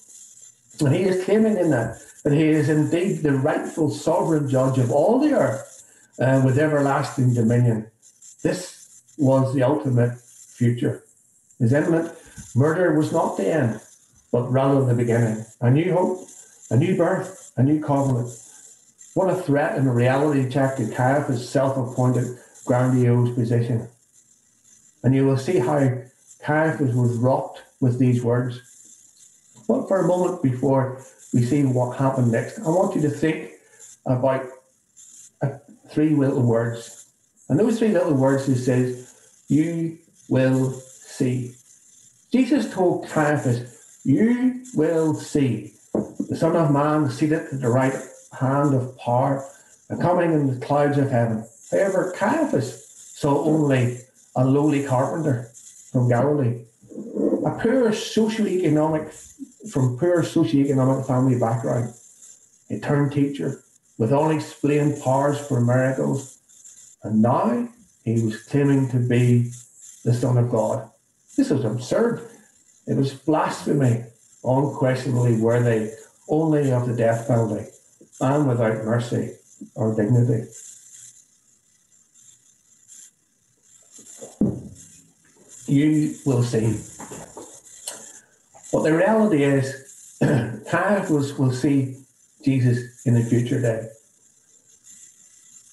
And 0.80 0.94
he 0.94 1.02
is 1.02 1.24
claiming 1.24 1.56
in 1.56 1.70
that 1.70 2.00
that 2.22 2.32
he 2.32 2.48
is 2.48 2.68
indeed 2.68 3.22
the 3.22 3.32
rightful 3.32 3.90
sovereign 3.90 4.48
judge 4.48 4.78
of 4.78 4.90
all 4.90 5.18
the 5.18 5.32
earth 5.32 6.14
uh, 6.20 6.42
with 6.44 6.58
everlasting 6.58 7.34
dominion. 7.34 7.90
This 8.42 9.02
was 9.16 9.54
the 9.54 9.62
ultimate 9.62 10.18
future. 10.20 11.02
His 11.58 11.72
imminent 11.72 12.12
murder 12.54 12.94
was 12.94 13.10
not 13.10 13.36
the 13.36 13.52
end, 13.52 13.80
but 14.30 14.50
rather 14.52 14.84
the 14.84 14.94
beginning. 14.94 15.44
A 15.60 15.70
new 15.70 15.92
hope, 15.92 16.28
a 16.70 16.76
new 16.76 16.96
birth, 16.96 17.52
a 17.56 17.62
new 17.62 17.82
covenant. 17.82 18.30
What 19.14 19.30
a 19.30 19.42
threat 19.42 19.76
and 19.76 19.88
a 19.88 19.92
reality 19.92 20.48
check 20.48 20.76
to 20.76 20.88
Caiaphas' 20.88 21.48
self 21.48 21.76
appointed 21.76 22.38
grandiose 22.64 23.34
position. 23.34 23.88
And 25.02 25.14
you 25.14 25.26
will 25.26 25.38
see 25.38 25.58
how 25.58 26.02
Caiaphas 26.42 26.94
was 26.94 27.16
rocked 27.16 27.62
with 27.80 27.98
these 27.98 28.22
words. 28.22 28.60
But 29.66 29.88
for 29.88 30.00
a 30.00 30.06
moment 30.06 30.42
before 30.42 31.04
we 31.32 31.42
see 31.42 31.62
what 31.62 31.96
happened 31.96 32.32
next, 32.32 32.58
I 32.58 32.68
want 32.68 32.96
you 32.96 33.02
to 33.02 33.10
think 33.10 33.52
about 34.06 34.46
three 35.90 36.10
little 36.10 36.42
words. 36.42 37.06
And 37.48 37.58
those 37.58 37.78
three 37.78 37.92
little 37.92 38.14
words 38.14 38.46
he 38.46 38.54
says, 38.54 39.44
You 39.48 39.98
will 40.28 40.72
see. 40.72 41.54
Jesus 42.32 42.72
told 42.72 43.08
Caiaphas, 43.08 44.00
You 44.04 44.62
will 44.74 45.14
see 45.14 45.72
the 46.28 46.36
Son 46.36 46.56
of 46.56 46.70
Man 46.70 47.10
seated 47.10 47.40
at 47.52 47.60
the 47.60 47.68
right 47.68 47.94
hand 48.38 48.74
of 48.74 48.96
power 48.98 49.44
and 49.88 50.00
coming 50.00 50.32
in 50.32 50.46
the 50.46 50.64
clouds 50.64 50.96
of 50.96 51.10
heaven. 51.10 51.44
However, 51.70 52.14
Caiaphas 52.16 52.86
saw 53.16 53.44
only 53.44 53.99
a 54.36 54.44
lowly 54.44 54.84
carpenter 54.84 55.50
from 55.90 56.08
Galilee, 56.08 56.64
a 57.46 57.50
poor 57.60 57.92
socio-economic, 57.92 59.12
from 59.70 59.98
poor 59.98 60.22
socio-economic 60.22 61.06
family 61.06 61.38
background, 61.38 61.92
a 62.70 62.78
turned 62.78 63.12
teacher, 63.12 63.62
with 63.98 64.12
unexplained 64.12 65.02
powers 65.02 65.38
for 65.38 65.60
miracles. 65.60 66.38
And 67.02 67.22
now 67.22 67.68
he 68.04 68.22
was 68.22 68.42
claiming 68.44 68.88
to 68.90 68.98
be 68.98 69.50
the 70.04 70.14
Son 70.14 70.38
of 70.38 70.50
God. 70.50 70.90
This 71.36 71.50
was 71.50 71.64
absurd. 71.64 72.28
It 72.86 72.96
was 72.96 73.14
blasphemy, 73.14 74.04
unquestionably 74.42 75.36
worthy 75.36 75.90
only 76.28 76.70
of 76.72 76.86
the 76.86 76.94
death 76.94 77.26
penalty 77.26 77.66
and 78.20 78.48
without 78.48 78.84
mercy 78.84 79.32
or 79.74 79.94
dignity. 79.94 80.48
You 85.66 86.14
will 86.26 86.42
see. 86.42 86.78
But 88.72 88.82
the 88.82 88.96
reality 88.96 89.44
is, 89.44 90.18
Caiaphas 90.20 91.38
will 91.38 91.52
see 91.52 91.96
Jesus 92.44 93.04
in 93.06 93.14
the 93.14 93.22
future 93.22 93.60
day. 93.60 93.88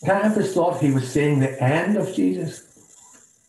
Caiaphas 0.05 0.53
thought 0.53 0.81
he 0.81 0.91
was 0.91 1.11
seeing 1.11 1.39
the 1.39 1.61
end 1.61 1.97
of 1.97 2.13
Jesus. 2.13 2.63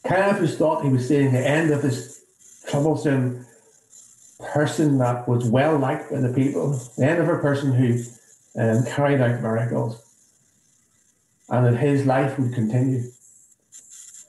Caiaphas 0.07 0.57
thought 0.57 0.85
he 0.85 0.91
was 0.91 1.07
seeing 1.07 1.33
the 1.33 1.47
end 1.47 1.71
of 1.71 1.83
his 1.83 2.25
troublesome 2.69 3.47
person 4.53 4.99
that 4.99 5.29
was 5.29 5.45
well 5.45 5.77
liked 5.79 6.11
by 6.11 6.21
the 6.21 6.33
people, 6.33 6.79
the 6.97 7.07
end 7.07 7.21
of 7.21 7.29
a 7.29 7.39
person 7.39 7.73
who 7.73 8.03
um, 8.59 8.85
carried 8.87 9.21
out 9.21 9.43
miracles, 9.43 10.03
and 11.49 11.67
that 11.67 11.77
his 11.77 12.07
life 12.07 12.39
would 12.39 12.55
continue. 12.55 13.03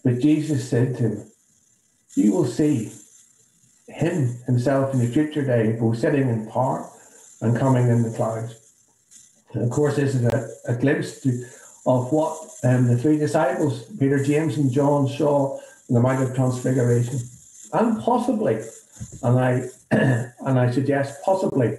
But 0.03 0.19
Jesus 0.19 0.69
said 0.69 0.97
to 0.97 1.03
him, 1.03 1.31
You 2.15 2.33
will 2.33 2.45
see 2.45 2.91
him 3.87 4.35
himself 4.45 4.93
in 4.93 4.99
the 4.99 5.07
future 5.07 5.43
day, 5.43 5.77
both 5.79 5.97
sitting 5.97 6.29
in 6.29 6.47
power 6.47 6.89
and 7.41 7.57
coming 7.57 7.87
in 7.87 8.03
the 8.03 8.11
clouds. 8.11 8.55
And 9.53 9.63
of 9.63 9.69
course, 9.69 9.95
this 9.95 10.15
is 10.15 10.25
a, 10.25 10.49
a 10.67 10.75
glimpse 10.75 11.21
to, 11.21 11.43
of 11.85 12.11
what 12.11 12.37
um, 12.63 12.87
the 12.87 12.97
three 12.97 13.17
disciples, 13.17 13.83
Peter, 13.99 14.23
James, 14.23 14.57
and 14.57 14.71
John, 14.71 15.07
saw 15.07 15.59
in 15.87 15.95
the 15.95 16.01
Mount 16.01 16.21
of 16.23 16.35
Transfiguration. 16.35 17.19
And 17.73 17.99
possibly, 18.01 18.61
and 19.23 19.39
I 19.39 19.69
and 19.91 20.59
I 20.59 20.69
suggest 20.71 21.21
possibly 21.23 21.77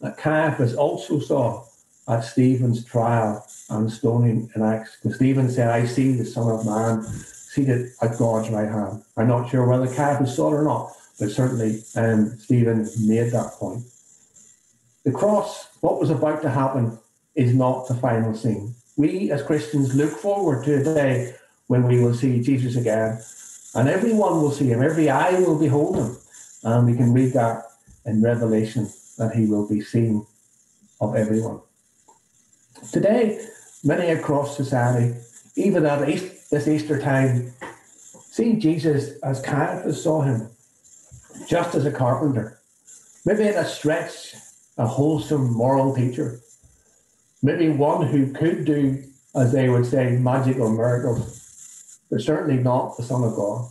that 0.00 0.18
Caiaphas 0.18 0.74
also 0.74 1.20
saw 1.20 1.64
at 2.08 2.22
Stephen's 2.22 2.84
trial 2.84 3.46
and 3.70 3.90
stoning 3.90 4.50
in 4.56 4.62
Acts. 4.62 4.96
Because 5.00 5.16
Stephen 5.16 5.48
said, 5.48 5.68
I 5.68 5.86
see 5.86 6.12
the 6.12 6.24
Son 6.24 6.50
of 6.50 6.66
Man 6.66 7.06
seated 7.52 7.90
at 8.00 8.16
God's 8.16 8.48
right 8.48 8.68
hand. 8.68 9.02
I'm 9.14 9.28
not 9.28 9.50
sure 9.50 9.66
whether 9.66 9.86
Caiaphas 9.86 10.34
saw 10.34 10.52
it 10.52 10.56
or 10.56 10.64
not, 10.64 10.90
but 11.20 11.30
certainly 11.30 11.82
um, 11.96 12.38
Stephen 12.38 12.88
made 13.06 13.30
that 13.32 13.52
point. 13.58 13.84
The 15.04 15.12
cross, 15.12 15.68
what 15.82 16.00
was 16.00 16.08
about 16.08 16.40
to 16.42 16.50
happen, 16.50 16.98
is 17.34 17.54
not 17.54 17.88
the 17.88 17.94
final 17.94 18.34
scene. 18.34 18.74
We 18.96 19.30
as 19.30 19.42
Christians 19.42 19.94
look 19.94 20.12
forward 20.12 20.64
to 20.64 20.80
a 20.80 20.84
day 20.84 21.34
when 21.66 21.86
we 21.86 22.00
will 22.00 22.14
see 22.14 22.42
Jesus 22.42 22.76
again, 22.76 23.20
and 23.74 23.88
everyone 23.88 24.40
will 24.40 24.50
see 24.50 24.68
him, 24.68 24.82
every 24.82 25.10
eye 25.10 25.38
will 25.38 25.58
behold 25.58 25.96
him. 25.96 26.16
And 26.64 26.86
we 26.86 26.96
can 26.96 27.12
read 27.12 27.34
that 27.34 27.64
in 28.06 28.22
Revelation 28.22 28.90
that 29.18 29.34
he 29.34 29.44
will 29.44 29.68
be 29.68 29.82
seen 29.82 30.26
of 31.02 31.16
everyone. 31.16 31.60
Today, 32.92 33.46
many 33.84 34.08
across 34.10 34.56
society, 34.56 35.14
even 35.56 35.84
at 35.84 36.08
this 36.52 36.68
Easter 36.68 37.00
time, 37.00 37.50
see 38.30 38.56
Jesus 38.56 39.18
as 39.20 39.40
Caiaphas 39.40 40.04
saw 40.04 40.20
him, 40.20 40.50
just 41.48 41.74
as 41.74 41.86
a 41.86 41.90
carpenter. 41.90 42.58
Maybe 43.24 43.44
at 43.44 43.56
a 43.56 43.66
stretch, 43.66 44.34
a 44.76 44.86
wholesome 44.86 45.50
moral 45.54 45.94
teacher. 45.96 46.40
Maybe 47.42 47.70
one 47.70 48.06
who 48.06 48.34
could 48.34 48.66
do, 48.66 49.02
as 49.34 49.52
they 49.52 49.70
would 49.70 49.86
say, 49.86 50.18
magical 50.18 50.70
miracles, 50.70 51.98
but 52.10 52.20
certainly 52.20 52.62
not 52.62 52.98
the 52.98 53.02
Son 53.02 53.24
of 53.24 53.34
God. 53.34 53.70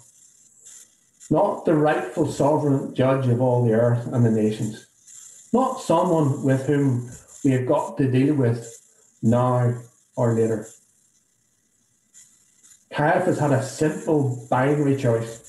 Not 1.29 1.65
the 1.65 1.75
rightful 1.75 2.31
sovereign 2.31 2.95
judge 2.95 3.27
of 3.27 3.41
all 3.41 3.63
the 3.63 3.73
earth 3.73 4.07
and 4.11 4.25
the 4.25 4.31
nations. 4.31 4.87
Not 5.53 5.81
someone 5.81 6.43
with 6.43 6.65
whom 6.65 7.11
we 7.45 7.51
have 7.51 7.67
got 7.67 7.97
to 7.99 8.09
deal 8.09 8.33
with 8.33 8.67
now 9.21 9.75
or 10.15 10.33
later. 10.33 10.67
Caiaphas 12.93 13.39
had 13.39 13.51
a 13.51 13.63
simple 13.63 14.45
binary 14.49 14.95
choice. 14.95 15.39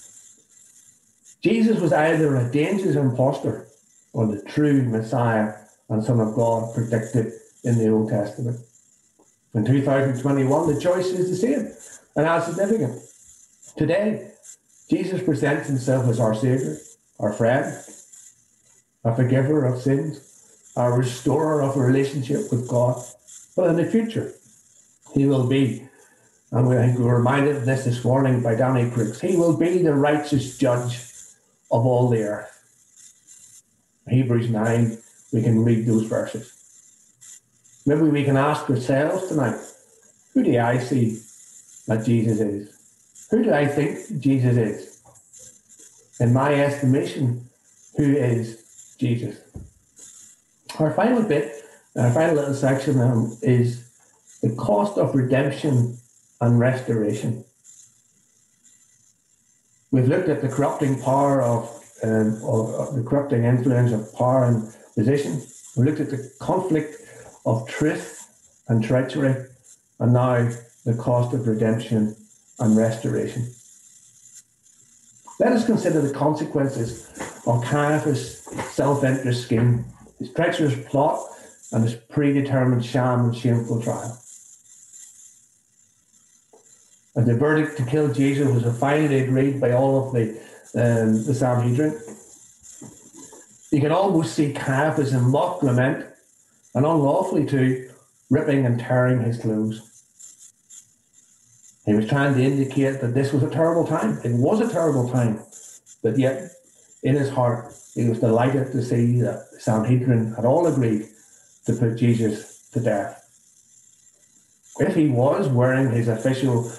Jesus 1.43 1.81
was 1.81 1.93
either 1.93 2.37
a 2.37 2.51
dangerous 2.51 2.97
impostor 2.97 3.67
or 4.13 4.27
the 4.27 4.43
true 4.43 4.83
Messiah 4.83 5.55
and 5.89 6.05
Son 6.05 6.21
of 6.21 6.35
God 6.35 6.75
predicted 6.75 7.33
in 7.65 7.79
the 7.79 7.89
Old 7.89 8.11
Testament. 8.11 8.61
In 9.55 9.65
2021, 9.65 10.75
the 10.75 10.81
choice 10.81 11.07
is 11.07 11.31
the 11.31 11.37
same 11.37 11.73
and 12.17 12.27
as 12.27 12.47
significant. 12.47 13.03
Today, 13.77 14.31
Jesus 14.89 15.23
presents 15.23 15.69
himself 15.69 16.07
as 16.09 16.21
our 16.21 16.35
Savior, 16.35 16.79
our 17.19 17.33
friend, 17.33 17.67
a 19.05 19.15
forgiver 19.17 19.65
of 19.65 19.81
sins, 19.81 20.73
a 20.77 20.91
restorer 20.91 21.63
of 21.63 21.77
a 21.77 21.81
relationship 21.81 22.51
with 22.51 22.69
God. 22.69 23.03
But 23.57 23.71
in 23.71 23.77
the 23.77 23.87
future, 23.87 24.33
he 25.13 25.27
will 25.27 25.47
be, 25.47 25.89
and 26.53 26.69
we, 26.69 26.77
we're 26.77 27.17
reminded 27.17 27.57
of 27.57 27.65
this 27.65 27.85
this 27.85 28.05
morning 28.05 28.43
by 28.43 28.55
Danny 28.55 28.91
Crooks, 28.91 29.21
he 29.21 29.37
will 29.37 29.57
be 29.57 29.83
the 29.83 29.95
righteous 29.95 30.57
judge 30.59 30.99
of 31.71 31.85
all 31.87 32.09
the 32.09 32.23
earth. 32.23 32.49
Hebrews 34.09 34.51
9, 34.51 34.99
we 35.33 35.43
can 35.43 35.65
read 35.65 35.87
those 35.87 36.05
verses. 36.05 36.53
Maybe 37.87 38.03
we 38.03 38.25
can 38.25 38.37
ask 38.37 38.69
ourselves 38.69 39.29
tonight, 39.29 39.59
who 40.35 40.45
do 40.45 40.59
I 40.59 40.79
see 40.79 41.19
that 41.89 42.05
Jesus 42.05 42.39
is? 42.41 43.27
Who 43.31 43.43
do 43.43 43.53
I 43.53 43.67
think 43.67 44.21
Jesus 44.21 44.57
is? 44.57 45.03
In 46.21 46.33
my 46.33 46.55
estimation, 46.55 47.49
who 47.97 48.15
is 48.15 48.97
Jesus? 48.99 49.41
Our 50.79 50.93
final 50.93 51.23
bit 51.23 51.63
our 51.97 52.11
final 52.11 52.37
little 52.37 52.55
section 52.55 53.01
um, 53.01 53.37
is 53.43 53.87
the 54.43 54.55
cost 54.57 54.97
of 54.97 55.15
redemption 55.15 55.99
and 56.43 56.59
restoration. 56.59 57.45
We've 59.93 60.09
looked 60.09 60.29
at 60.29 60.43
the 60.43 60.49
corrupting 60.49 61.01
power 61.01 61.41
of, 61.41 61.71
um, 62.03 62.35
of, 62.43 62.75
of 62.75 62.95
the 62.97 63.05
corrupting 63.09 63.45
influence 63.45 63.93
of 63.93 64.13
power 64.15 64.45
and 64.45 64.75
position. 64.97 65.41
We 65.77 65.85
looked 65.85 66.01
at 66.01 66.11
the 66.11 66.33
conflict 66.41 66.97
of 67.47 67.69
truth 67.69 68.29
and 68.69 68.83
treachery, 68.83 69.37
and 70.01 70.13
now 70.13 70.51
the 70.85 70.95
cost 70.95 71.33
of 71.33 71.47
redemption 71.47 72.17
and 72.59 72.77
restoration. 72.77 73.47
Let 75.39 75.53
us 75.53 75.65
consider 75.65 76.01
the 76.01 76.15
consequences 76.15 77.09
of 77.47 77.63
Caiaphas' 77.65 78.43
self 78.75 79.05
interest 79.05 79.45
scheme, 79.45 79.85
his 80.19 80.33
treacherous 80.33 80.75
plot 80.89 81.25
and 81.71 81.85
his 81.85 81.95
predetermined 81.95 82.85
sham 82.85 83.27
and 83.27 83.37
shameful 83.37 83.81
trial. 83.81 84.19
And 87.15 87.27
the 87.27 87.37
verdict 87.37 87.77
to 87.77 87.85
kill 87.85 88.13
Jesus 88.13 88.49
was 88.49 88.79
finally 88.79 89.21
agreed 89.21 89.61
by 89.61 89.73
all 89.73 90.07
of 90.07 90.15
the, 90.15 90.31
um, 90.75 91.25
the 91.25 91.35
Sanhedrin. 91.35 92.01
You 93.71 93.81
can 93.81 93.93
almost 93.93 94.35
see 94.35 94.53
Caiaphas 94.53 95.13
in 95.13 95.31
mock 95.31 95.63
lament, 95.63 96.07
and 96.75 96.87
unlawfully 96.87 97.47
too, 97.47 97.91
ripping 98.31 98.65
and 98.65 98.81
tearing 98.81 99.23
his 99.23 99.39
clothes. 99.39 99.89
He 101.85 101.95
was 101.95 102.09
trying 102.09 102.35
to 102.35 102.43
indicate 102.43 103.01
that 103.01 103.15
this 103.15 103.33
was 103.33 103.43
a 103.43 103.51
terrible 103.51 103.87
time. 103.87 104.19
It 104.25 104.33
was 104.33 104.61
a 104.61 104.73
terrible 104.73 105.11
time, 105.11 105.41
but 106.03 106.19
yet 106.19 106.51
in 107.03 107.17
his 107.17 107.29
heart, 107.29 107.75
he 107.95 108.09
was 108.09 108.21
delighted 108.21 108.73
to 108.73 108.83
see 108.83 109.21
that 109.21 109.51
the 109.51 109.61
Sanhedrin 109.61 110.33
had 110.35 110.45
all 110.45 110.67
agreed 110.67 111.09
to 111.67 111.75
put 111.75 111.97
Jesus 111.97 112.71
to 112.73 112.81
death. 112.81 113.19
If 114.79 114.95
he 114.95 115.09
was 115.09 115.49
wearing 115.49 115.91
his 115.91 116.09
official 116.09 116.71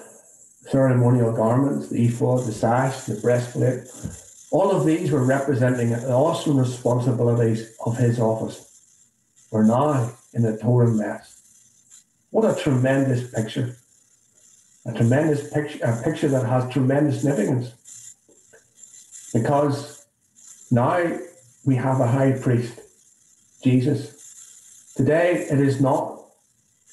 ceremonial 0.68 1.32
garments, 1.32 1.88
the 1.88 2.06
ephod, 2.06 2.44
the 2.46 2.52
sash, 2.52 3.04
the 3.04 3.14
breastplate, 3.20 3.88
all 4.50 4.70
of 4.70 4.86
these 4.86 5.10
were 5.10 5.24
representing 5.24 5.90
the 5.90 6.12
awesome 6.12 6.58
responsibilities 6.58 7.74
of 7.84 7.96
his 7.96 8.18
office. 8.18 8.58
We're 9.50 9.64
now 9.64 10.12
in 10.32 10.44
a 10.44 10.56
total 10.56 10.92
mess. 10.94 11.40
What 12.30 12.50
a 12.50 12.60
tremendous 12.60 13.30
picture. 13.30 13.76
A 14.86 14.92
tremendous 14.92 15.52
picture, 15.52 15.84
a 15.84 16.02
picture 16.02 16.28
that 16.28 16.46
has 16.46 16.72
tremendous 16.72 17.22
significance. 17.22 18.16
Because 19.32 20.06
now 20.70 21.18
we 21.64 21.76
have 21.76 22.00
a 22.00 22.06
high 22.06 22.32
priest, 22.32 22.78
Jesus, 23.62 24.14
Today, 24.96 25.48
it 25.50 25.58
is 25.58 25.80
not 25.80 26.20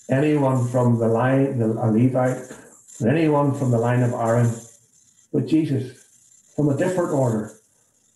anyone 0.09 0.67
from 0.69 0.97
the 0.97 1.07
line, 1.07 1.59
the 1.59 1.67
Levite, 1.67 2.51
or 3.03 3.09
anyone 3.09 3.53
from 3.53 3.71
the 3.71 3.77
line 3.77 4.03
of 4.03 4.13
Aaron, 4.13 4.51
but 5.33 5.47
Jesus 5.47 6.01
from 6.55 6.69
a 6.69 6.77
different 6.77 7.11
order, 7.11 7.53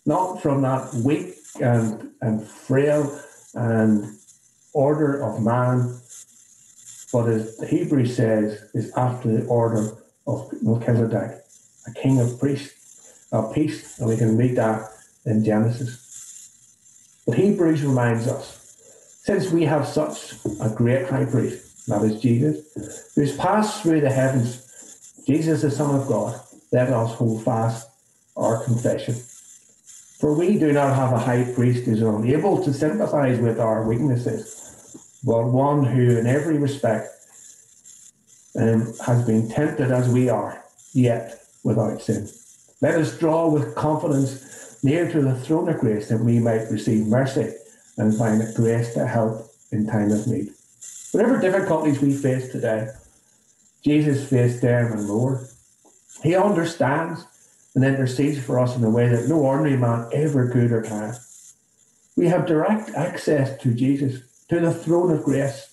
not 0.06 0.42
from 0.42 0.62
that 0.62 0.94
weak 0.94 1.36
and, 1.62 2.12
and 2.22 2.46
frail 2.46 3.20
and 3.54 4.06
order 4.74 5.24
of 5.24 5.42
man, 5.42 5.98
but 7.12 7.30
as 7.30 7.58
the 7.58 7.66
Hebrew 7.68 8.06
says, 8.06 8.70
is 8.74 8.92
after 8.96 9.32
the 9.32 9.46
order 9.48 9.98
of 10.28 10.52
Melchizedek, 10.62 11.42
a 11.88 11.94
king 11.94 12.20
of 12.20 12.40
priests, 12.40 13.28
of 13.32 13.54
peace, 13.54 13.98
and 14.00 14.10
we 14.10 14.18
can 14.18 14.38
read 14.38 14.58
that 14.58 14.90
in 15.26 15.44
Genesis. 15.44 17.24
But 17.26 17.38
Hebrews 17.38 17.84
reminds 17.84 18.28
us 18.28 18.66
since 19.24 19.50
we 19.50 19.64
have 19.64 19.88
such 19.88 20.34
a 20.62 20.70
great 20.70 21.10
high 21.10 21.26
priest, 21.26 21.88
that 21.88 22.04
is 22.04 22.22
Jesus, 22.22 23.12
who's 23.16 23.36
passed 23.38 23.82
through 23.82 24.02
the 24.02 24.12
heavens, 24.12 24.72
Jesus, 25.26 25.64
the 25.64 25.72
Son 25.72 26.00
of 26.00 26.08
God, 26.08 26.40
let 26.72 26.90
us 26.90 27.16
hold 27.16 27.44
fast 27.44 27.90
our 28.38 28.64
confession. 28.64 29.16
For 30.20 30.38
we 30.38 30.60
do 30.60 30.72
not 30.72 30.96
have 30.96 31.14
a 31.14 31.20
high 31.20 31.52
priest 31.54 31.86
who 31.86 31.94
is 31.94 32.02
unable 32.02 32.64
to 32.64 32.74
sympathize 32.74 33.40
with 33.40 33.60
our 33.60 33.88
weaknesses, 33.88 35.22
but 35.26 35.48
one 35.48 35.84
who, 35.84 36.18
in 36.18 36.28
every 36.28 36.60
respect, 36.60 37.10
um, 38.56 38.94
has 39.06 39.26
been 39.26 39.50
tempted 39.50 39.92
as 39.92 40.08
we 40.10 40.30
are, 40.30 40.64
yet 40.94 41.42
without 41.64 42.02
sin. 42.02 42.30
Let 42.82 42.96
us 42.96 43.18
draw 43.18 43.50
with 43.50 43.76
confidence 43.76 44.84
near 44.84 45.12
to 45.12 45.22
the 45.22 45.36
throne 45.36 45.68
of 45.70 45.80
grace 45.80 46.10
that 46.10 46.20
we 46.20 46.40
might 46.40 46.70
receive 46.70 47.08
mercy 47.08 47.52
and 47.98 48.16
find 48.16 48.44
grace 48.56 48.94
to 48.94 49.08
help 49.08 49.50
in 49.72 49.88
time 49.88 50.12
of 50.12 50.28
need. 50.28 50.50
Whatever 51.12 51.42
difficulties 51.42 52.00
we 52.00 52.14
face 52.14 52.52
today, 52.52 52.90
Jesus 53.86 54.28
faced 54.28 54.64
them 54.64 54.92
and 54.94 55.08
more. 55.08 55.48
He 56.24 56.36
understands 56.36 57.28
and 57.76 57.86
intercedes 57.86 58.44
for 58.44 58.60
us 58.60 58.76
in 58.76 58.84
a 58.84 58.90
way 58.90 59.08
that 59.10 59.28
no 59.30 59.36
ordinary 59.36 59.78
man 59.78 60.10
ever 60.12 60.50
could 60.50 60.72
or 60.72 60.82
can. 60.82 61.14
We 62.16 62.28
have 62.30 62.48
direct 62.48 62.90
access 62.96 63.56
to 63.62 63.76
Jesus, 63.76 64.22
to 64.50 64.60
the 64.60 64.74
throne 64.74 65.12
of 65.12 65.24
grace, 65.24 65.70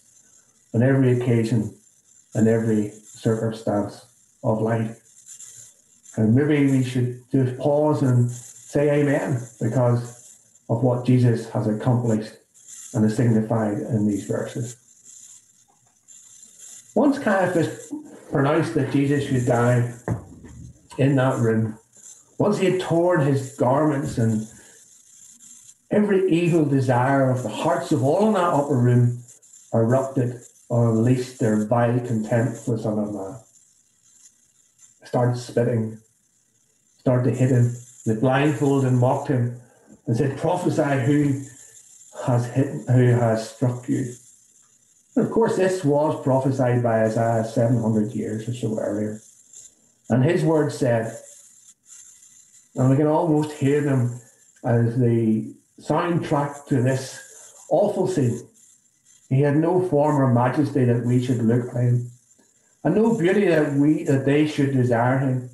on 0.75 0.83
every 0.83 1.19
occasion 1.19 1.75
and 2.35 2.49
every 2.49 2.91
circumstance 2.91 4.05
of 4.45 4.61
life. 4.61 4.99
And 6.17 6.35
maybe 6.35 6.71
we 6.71 6.85
should 6.85 7.23
just 7.33 7.57
pause 7.59 8.03
and 8.03 8.31
say 8.31 9.01
amen 9.01 9.41
because 9.59 10.37
of 10.69 10.83
what 10.83 11.07
Jesus 11.07 11.49
has 11.51 11.67
accomplished 11.67 12.35
and 12.93 13.07
is 13.07 13.17
signified 13.17 13.79
in 13.79 14.07
these 14.07 14.27
verses. 14.27 14.77
Once 16.95 17.19
Caiaphas 17.19 17.93
pronounced 18.31 18.75
that 18.75 18.93
Jesus 18.93 19.27
should 19.27 19.47
die 19.47 19.93
in 20.99 21.17
that 21.17 21.39
room, 21.39 21.79
once 22.39 22.59
he 22.59 22.71
had 22.71 22.81
torn 22.81 23.25
his 23.25 23.57
garments 23.57 24.19
and 24.19 24.47
every 25.91 26.31
evil 26.31 26.65
desire 26.65 27.31
of 27.31 27.43
the 27.43 27.49
hearts 27.49 27.93
of 27.93 28.03
all 28.03 28.29
in 28.29 28.35
that 28.35 28.41
upper 28.41 28.77
room 28.77 29.23
erupted 29.73 30.41
or 30.69 30.91
unleashed 30.91 31.39
their 31.39 31.65
vile 31.67 32.01
contempt 32.01 32.59
for 32.59 32.79
Son 32.79 32.99
of 32.99 33.13
Man. 33.13 33.37
Started 35.05 35.39
spitting, 35.39 35.99
started 36.99 37.31
to 37.31 37.37
hit 37.37 37.51
him, 37.51 37.75
they 38.07 38.15
blindfolded 38.15 38.91
and 38.91 38.99
mocked 38.99 39.29
him, 39.29 39.61
and 40.07 40.17
said, 40.17 40.39
Prophesy 40.39 41.05
who 41.05 41.43
has 42.27 42.47
hit 42.47 42.67
who 42.89 43.07
has 43.07 43.51
struck 43.51 43.89
you. 43.89 44.15
Of 45.17 45.31
course, 45.31 45.57
this 45.57 45.85
was 45.85 46.23
prophesied 46.23 46.83
by 46.83 47.05
Isaiah 47.05 47.45
700 47.45 48.13
years 48.13 48.49
or 48.49 48.55
so 48.55 48.79
earlier. 48.79 49.21
And 50.09 50.25
his 50.25 50.43
words 50.43 50.79
said, 50.79 51.17
and 52.75 52.89
we 52.89 52.97
can 52.97 53.07
almost 53.07 53.53
hear 53.53 53.83
them 53.83 54.21
as 54.65 54.99
the 54.99 55.55
soundtrack 55.81 56.67
to 56.67 56.83
this 56.83 57.19
awful 57.71 58.07
scene. 58.07 58.41
He 59.29 59.41
had 59.43 59.57
no 59.57 59.87
form 59.89 60.21
or 60.21 60.33
majesty 60.33 60.85
that 60.85 61.05
we 61.05 61.25
should 61.25 61.43
look 61.43 61.73
like 61.75 61.85
him, 61.85 62.11
and 62.85 62.95
no 62.95 63.17
beauty 63.17 63.47
that 63.49 63.75
we 63.75 64.05
that 64.05 64.25
they 64.25 64.47
should 64.47 64.73
desire 64.73 65.19
him. 65.19 65.51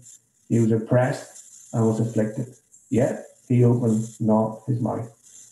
He 0.49 0.61
was 0.61 0.73
oppressed 0.73 1.73
and 1.73 1.87
was 1.87 2.01
afflicted, 2.01 2.55
yet 2.91 3.25
he 3.49 3.65
opened 3.65 4.21
not 4.21 4.63
his 4.67 4.81
mouth. 4.81 5.09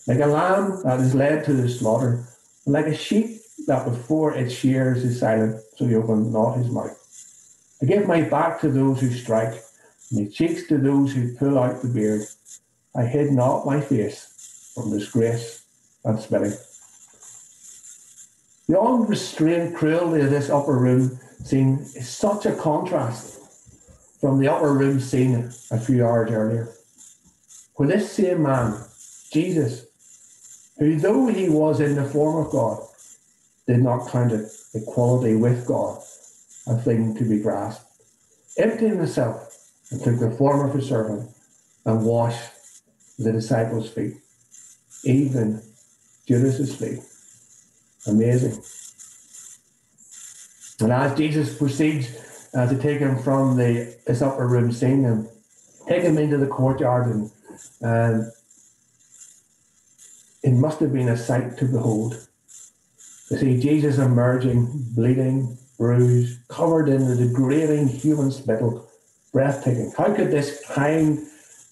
Like 0.07 0.21
a 0.21 0.27
lamb 0.27 0.83
that 0.85 1.01
is 1.01 1.15
led 1.15 1.45
to 1.45 1.53
the 1.53 1.69
slaughter, 1.69 2.25
and 2.65 2.73
like 2.73 2.87
a 2.87 2.97
sheep 2.97 3.41
that 3.67 3.85
before 3.85 4.35
its 4.35 4.55
shears 4.55 5.05
is 5.05 5.21
silent, 5.21 5.61
so 5.77 5.87
he 5.87 5.95
opened 5.95 6.33
not 6.33 6.57
his 6.57 6.71
mouth. 6.71 6.97
I 7.83 7.87
give 7.87 8.07
my 8.07 8.23
back 8.23 8.61
to 8.61 8.69
those 8.69 9.01
who 9.01 9.11
strike, 9.11 9.63
my 10.13 10.27
cheeks 10.27 10.67
to 10.69 10.79
those 10.79 11.13
who 11.13 11.35
pull 11.35 11.59
out 11.59 11.83
the 11.83 11.89
beard. 11.89 12.23
I 12.97 13.05
hid 13.05 13.33
not 13.33 13.67
my 13.67 13.81
face 13.81 14.73
from 14.75 14.91
disgrace 14.91 15.65
and 16.05 16.19
spitting. 16.19 16.55
The 18.69 18.81
unrestrained 18.81 19.77
cruelty 19.77 20.23
of 20.23 20.31
this 20.31 20.51
upper 20.51 20.77
room 20.77 21.19
scene 21.45 21.79
is 21.95 22.09
such 22.09 22.47
a 22.47 22.57
contrast 22.57 23.41
from 24.21 24.39
the 24.41 24.49
upper 24.49 24.73
room 24.73 25.01
scene 25.01 25.51
a 25.71 25.79
few 25.79 26.05
hours 26.05 26.31
earlier, 26.31 26.69
where 27.75 27.89
this 27.89 28.11
same 28.11 28.43
man, 28.43 28.83
Jesus, 29.31 29.87
who 30.79 30.99
though 30.99 31.27
he 31.27 31.49
was 31.49 31.81
in 31.81 31.95
the 31.95 32.05
form 32.05 32.45
of 32.45 32.51
God, 32.51 32.83
did 33.67 33.83
not 33.83 34.11
count 34.11 34.33
it 34.33 34.51
equality 34.75 35.35
with 35.35 35.67
God 35.67 36.01
a 36.67 36.77
thing 36.77 37.15
to 37.17 37.25
be 37.25 37.41
grasped, 37.41 37.85
emptying 38.59 38.97
himself 38.97 39.53
and 39.91 40.03
took 40.03 40.19
the 40.19 40.31
form 40.31 40.69
of 40.69 40.75
a 40.75 40.83
servant 40.83 41.31
and 41.85 42.05
washed 42.05 42.51
the 43.19 43.33
disciples' 43.33 43.91
feet, 43.91 44.15
even 45.05 45.63
Judas's 46.27 46.75
feet. 46.75 46.99
Amazing. 48.07 48.61
And 50.81 50.93
as 50.93 51.17
Jesus 51.17 51.57
proceeds 51.57 52.49
uh, 52.55 52.69
to 52.69 52.77
take 52.77 53.01
him 53.01 53.19
from 53.19 53.57
the 53.57 53.97
this 54.07 54.23
upper 54.23 54.47
room 54.47 54.73
scene 54.73 55.05
and 55.05 55.29
take 55.89 56.03
him 56.03 56.19
into 56.19 56.37
the 56.37 56.47
courtyard, 56.47 57.07
and, 57.07 57.31
and 57.81 58.33
it 60.43 60.53
must 60.53 60.81
have 60.81 60.93
been 60.93 61.09
a 61.09 61.17
sight 61.17 61.57
to 61.59 61.65
behold. 61.65 62.29
To 63.29 63.39
see 63.39 63.61
Jesus 63.61 63.99
emerging, 63.99 64.69
bleeding, 64.95 65.59
bruised, 65.79 66.47
covered 66.49 66.89
in 66.89 67.09
the 67.09 67.17
degrading 67.17 67.89
human 67.89 68.31
spittle, 68.31 68.89
breathtaking. 69.33 69.93
How 69.97 70.15
could 70.15 70.31
this 70.31 70.65
kind, 70.67 71.27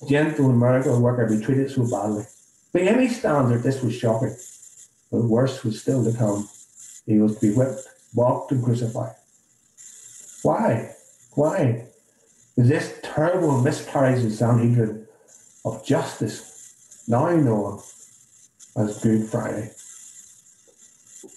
gentle 0.08 0.52
miracle 0.52 1.00
worker 1.00 1.28
be 1.28 1.42
treated 1.42 1.70
so 1.70 1.88
badly? 1.88 2.24
By 2.72 2.80
any 2.80 3.08
standard, 3.08 3.62
this 3.62 3.82
was 3.82 3.94
shocking. 3.94 4.36
But 5.12 5.24
worse 5.24 5.62
was 5.62 5.80
still 5.80 6.04
to 6.04 6.16
come. 6.16 6.48
He 7.06 7.18
was 7.18 7.38
to 7.38 7.40
be 7.40 7.54
whipped, 7.54 7.86
mocked, 8.14 8.50
and 8.50 8.64
crucified. 8.64 9.14
Why? 10.42 10.90
Why? 11.34 11.86
This 12.56 12.98
terrible 13.02 13.60
miscarriage 13.60 14.24
of 14.24 14.32
Sanhedrin 14.32 15.06
of 15.64 15.84
justice 15.86 17.04
now 17.08 17.30
known 17.30 17.80
as 18.76 19.02
Good 19.02 19.28
Friday? 19.28 19.70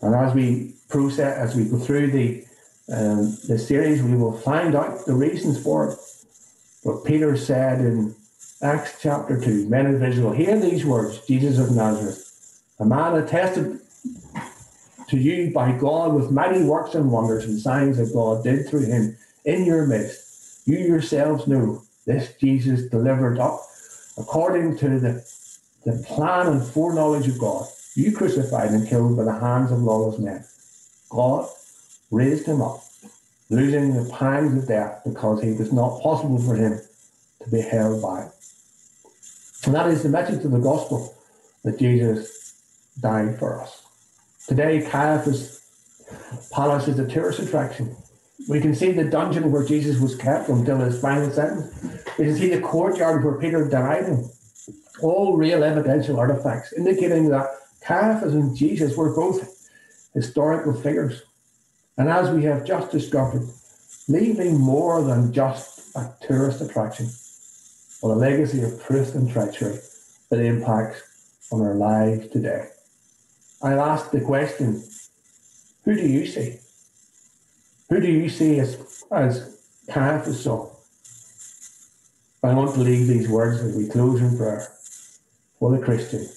And 0.02 0.16
as 0.16 0.34
we 0.34 0.74
process, 0.90 1.38
as 1.38 1.56
we 1.56 1.66
go 1.66 1.78
through 1.78 2.12
the 2.12 2.44
um, 2.90 3.38
the 3.48 3.60
series, 3.60 4.02
we 4.02 4.16
will 4.16 4.38
find 4.38 4.74
out 4.74 5.06
the 5.06 5.14
reasons 5.14 5.62
for 5.62 5.92
it. 5.92 6.00
What 6.84 7.04
Peter 7.04 7.36
said 7.36 7.82
in 7.82 8.16
Acts 8.62 9.02
chapter 9.02 9.40
2 9.40 9.68
Men 9.68 9.94
of 9.94 10.02
Israel, 10.02 10.32
hear 10.32 10.58
these 10.58 10.86
words 10.86 11.20
Jesus 11.28 11.58
of 11.60 11.76
Nazareth, 11.76 12.24
a 12.80 12.86
man 12.86 13.16
attested 13.16 13.82
to 15.10 15.18
you 15.18 15.52
by 15.54 15.72
God 15.74 16.14
with 16.14 16.32
mighty 16.32 16.64
works 16.64 16.96
and 16.96 17.12
wonders 17.12 17.46
and 17.46 17.60
signs 17.60 17.98
that 17.98 18.14
God 18.14 18.44
did 18.44 18.68
through 18.70 18.86
him 18.86 19.18
in 19.46 19.66
your 19.66 19.86
midst. 19.86 20.68
You 20.68 20.78
yourselves 20.80 21.48
know 21.48 21.84
this 22.06 22.34
Jesus 22.40 22.90
delivered 22.90 23.40
up 23.40 23.62
according 24.18 24.78
to 24.78 25.00
the, 25.00 25.26
the 25.86 26.04
plan 26.08 26.48
and 26.48 26.66
foreknowledge 26.66 27.28
of 27.28 27.40
God. 27.40 27.68
You 27.98 28.12
crucified 28.12 28.70
and 28.70 28.88
killed 28.88 29.18
by 29.18 29.24
the 29.24 29.40
hands 29.40 29.72
of 29.72 29.82
lawless 29.82 30.20
men. 30.20 30.46
God 31.10 31.50
raised 32.12 32.46
him 32.46 32.62
up, 32.62 32.84
losing 33.50 33.96
the 33.96 34.08
pangs 34.14 34.56
of 34.56 34.68
death 34.68 35.02
because 35.04 35.42
it 35.42 35.58
was 35.58 35.74
not 35.74 36.00
possible 36.04 36.38
for 36.38 36.54
him 36.54 36.80
to 37.44 37.50
be 37.50 37.60
held 37.60 38.04
by. 38.04 38.30
And 39.66 39.74
that 39.74 39.88
is 39.88 40.04
the 40.04 40.10
message 40.10 40.46
of 40.46 40.52
the 40.52 40.60
gospel 40.60 41.12
that 41.64 41.80
Jesus 41.80 42.62
died 43.00 43.40
for 43.40 43.64
us. 43.64 43.82
Today, 44.48 44.88
Caiaphas 44.88 45.58
Palace 46.52 46.88
is 46.88 47.00
a 47.00 47.08
tourist 47.08 47.40
attraction. 47.40 47.96
We 48.48 48.62
can 48.62 48.76
see 48.76 48.92
the 48.92 49.06
dungeon 49.06 49.52
where 49.52 49.66
Jesus 49.66 50.00
was 50.00 50.16
kept 50.16 50.50
until 50.50 50.78
his 50.78 51.02
final 51.02 51.32
sentence. 51.32 51.74
We 52.20 52.26
can 52.26 52.36
see 52.36 52.54
the 52.54 52.62
courtyard 52.62 53.26
where 53.26 53.40
Peter 53.40 53.68
died 53.68 54.06
him. 54.06 54.30
All 55.02 55.36
real 55.36 55.64
evidential 55.64 56.20
artifacts 56.20 56.74
indicating 56.74 57.30
that 57.30 57.48
Caiaphas 57.82 58.34
and 58.34 58.56
Jesus 58.56 58.96
were 58.96 59.16
both 59.16 59.70
historical 60.14 60.74
figures 60.74 61.24
and 61.98 62.10
as 62.10 62.30
we 62.30 62.44
have 62.44 62.64
just 62.64 62.92
discovered, 62.92 63.48
leaving 64.08 64.60
more 64.60 65.04
than 65.04 65.34
just 65.34 65.96
a 65.96 66.14
tourist 66.22 66.62
attraction, 66.62 67.10
but 68.02 68.10
a 68.10 68.14
legacy 68.14 68.62
of 68.62 68.84
truth 68.86 69.16
and 69.16 69.30
treachery 69.30 69.80
that 70.30 70.40
impacts 70.40 71.02
on 71.52 71.62
our 71.62 71.74
lives 71.74 72.30
today. 72.30 72.68
I'll 73.64 73.82
ask 73.82 74.12
the 74.12 74.22
question 74.22 74.84
who 75.84 75.96
do 75.96 76.06
you 76.06 76.26
see? 76.26 76.60
Who 77.90 78.02
do 78.02 78.12
you 78.12 78.30
see 78.30 78.60
as, 78.60 79.04
as 79.10 79.58
Caiaphas 79.90 80.44
saw? 80.44 80.70
I 82.44 82.54
want 82.54 82.76
to 82.76 82.82
leave 82.82 83.08
these 83.08 83.28
words 83.28 83.62
as 83.62 83.76
we 83.76 83.88
close 83.88 84.22
in 84.22 84.38
prayer 84.38 84.68
for 85.60 85.76
the 85.76 85.84
Christian. 85.84 86.28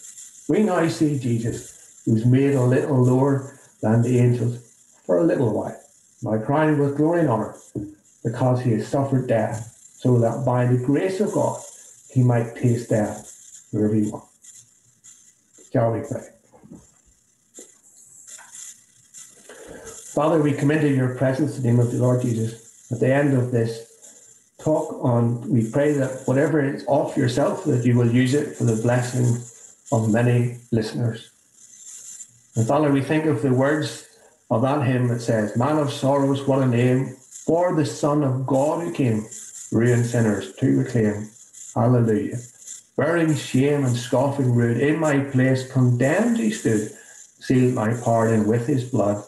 We 0.50 0.64
now 0.64 0.88
see 0.88 1.16
Jesus, 1.16 2.02
who's 2.04 2.26
made 2.26 2.56
a 2.56 2.64
little 2.64 3.00
lower 3.00 3.56
than 3.82 4.02
the 4.02 4.18
angels 4.18 4.58
for 5.06 5.18
a 5.18 5.22
little 5.22 5.54
while, 5.54 5.80
by 6.24 6.38
crying 6.38 6.76
with 6.76 6.96
glory 6.96 7.20
and 7.20 7.30
honor, 7.30 7.54
because 8.24 8.60
he 8.60 8.72
has 8.72 8.88
suffered 8.88 9.28
death, 9.28 9.72
so 10.00 10.18
that 10.18 10.44
by 10.44 10.66
the 10.66 10.84
grace 10.84 11.20
of 11.20 11.30
God 11.30 11.62
he 12.12 12.24
might 12.24 12.56
taste 12.56 12.90
death 12.90 13.68
wherever 13.70 13.94
he 13.94 14.10
wants. 14.10 15.68
Shall 15.72 15.92
we 15.92 16.00
pray? 16.00 16.26
Father, 20.12 20.42
we 20.42 20.52
come 20.54 20.72
into 20.72 20.88
your 20.88 21.14
presence 21.14 21.58
in 21.58 21.62
the 21.62 21.68
name 21.68 21.78
of 21.78 21.92
the 21.92 21.98
Lord 21.98 22.22
Jesus 22.22 22.90
at 22.90 22.98
the 22.98 23.14
end 23.14 23.34
of 23.34 23.52
this 23.52 23.86
talk 24.58 24.98
on, 25.00 25.48
we 25.48 25.70
pray 25.70 25.92
that 25.92 26.26
whatever 26.26 26.74
is 26.74 26.84
off 26.88 27.16
yourself, 27.16 27.64
that 27.66 27.86
you 27.86 27.96
will 27.96 28.10
use 28.10 28.34
it 28.34 28.56
for 28.56 28.64
the 28.64 28.82
blessing 28.82 29.40
of 29.92 30.12
many 30.12 30.58
listeners. 30.70 31.30
And 32.56 32.66
Father, 32.66 32.90
we 32.90 33.02
think 33.02 33.26
of 33.26 33.42
the 33.42 33.52
words 33.52 34.06
of 34.50 34.62
that 34.62 34.86
hymn 34.86 35.08
that 35.08 35.20
says, 35.20 35.56
Man 35.56 35.78
of 35.78 35.92
sorrows, 35.92 36.46
what 36.46 36.62
a 36.62 36.66
name, 36.66 37.16
for 37.46 37.74
the 37.74 37.86
Son 37.86 38.22
of 38.24 38.46
God 38.46 38.82
who 38.82 38.92
came, 38.92 39.26
ruined 39.72 40.06
sinners 40.06 40.54
to 40.56 40.78
reclaim. 40.78 41.30
Hallelujah. 41.74 42.38
Bearing 42.96 43.34
shame 43.34 43.84
and 43.84 43.96
scoffing 43.96 44.54
rude, 44.54 44.78
in 44.78 44.98
my 44.98 45.20
place 45.20 45.70
condemned 45.70 46.38
he 46.38 46.50
stood, 46.50 46.90
sealed 47.38 47.74
my 47.74 47.94
pardon 48.02 48.46
with 48.46 48.66
his 48.66 48.84
blood. 48.84 49.24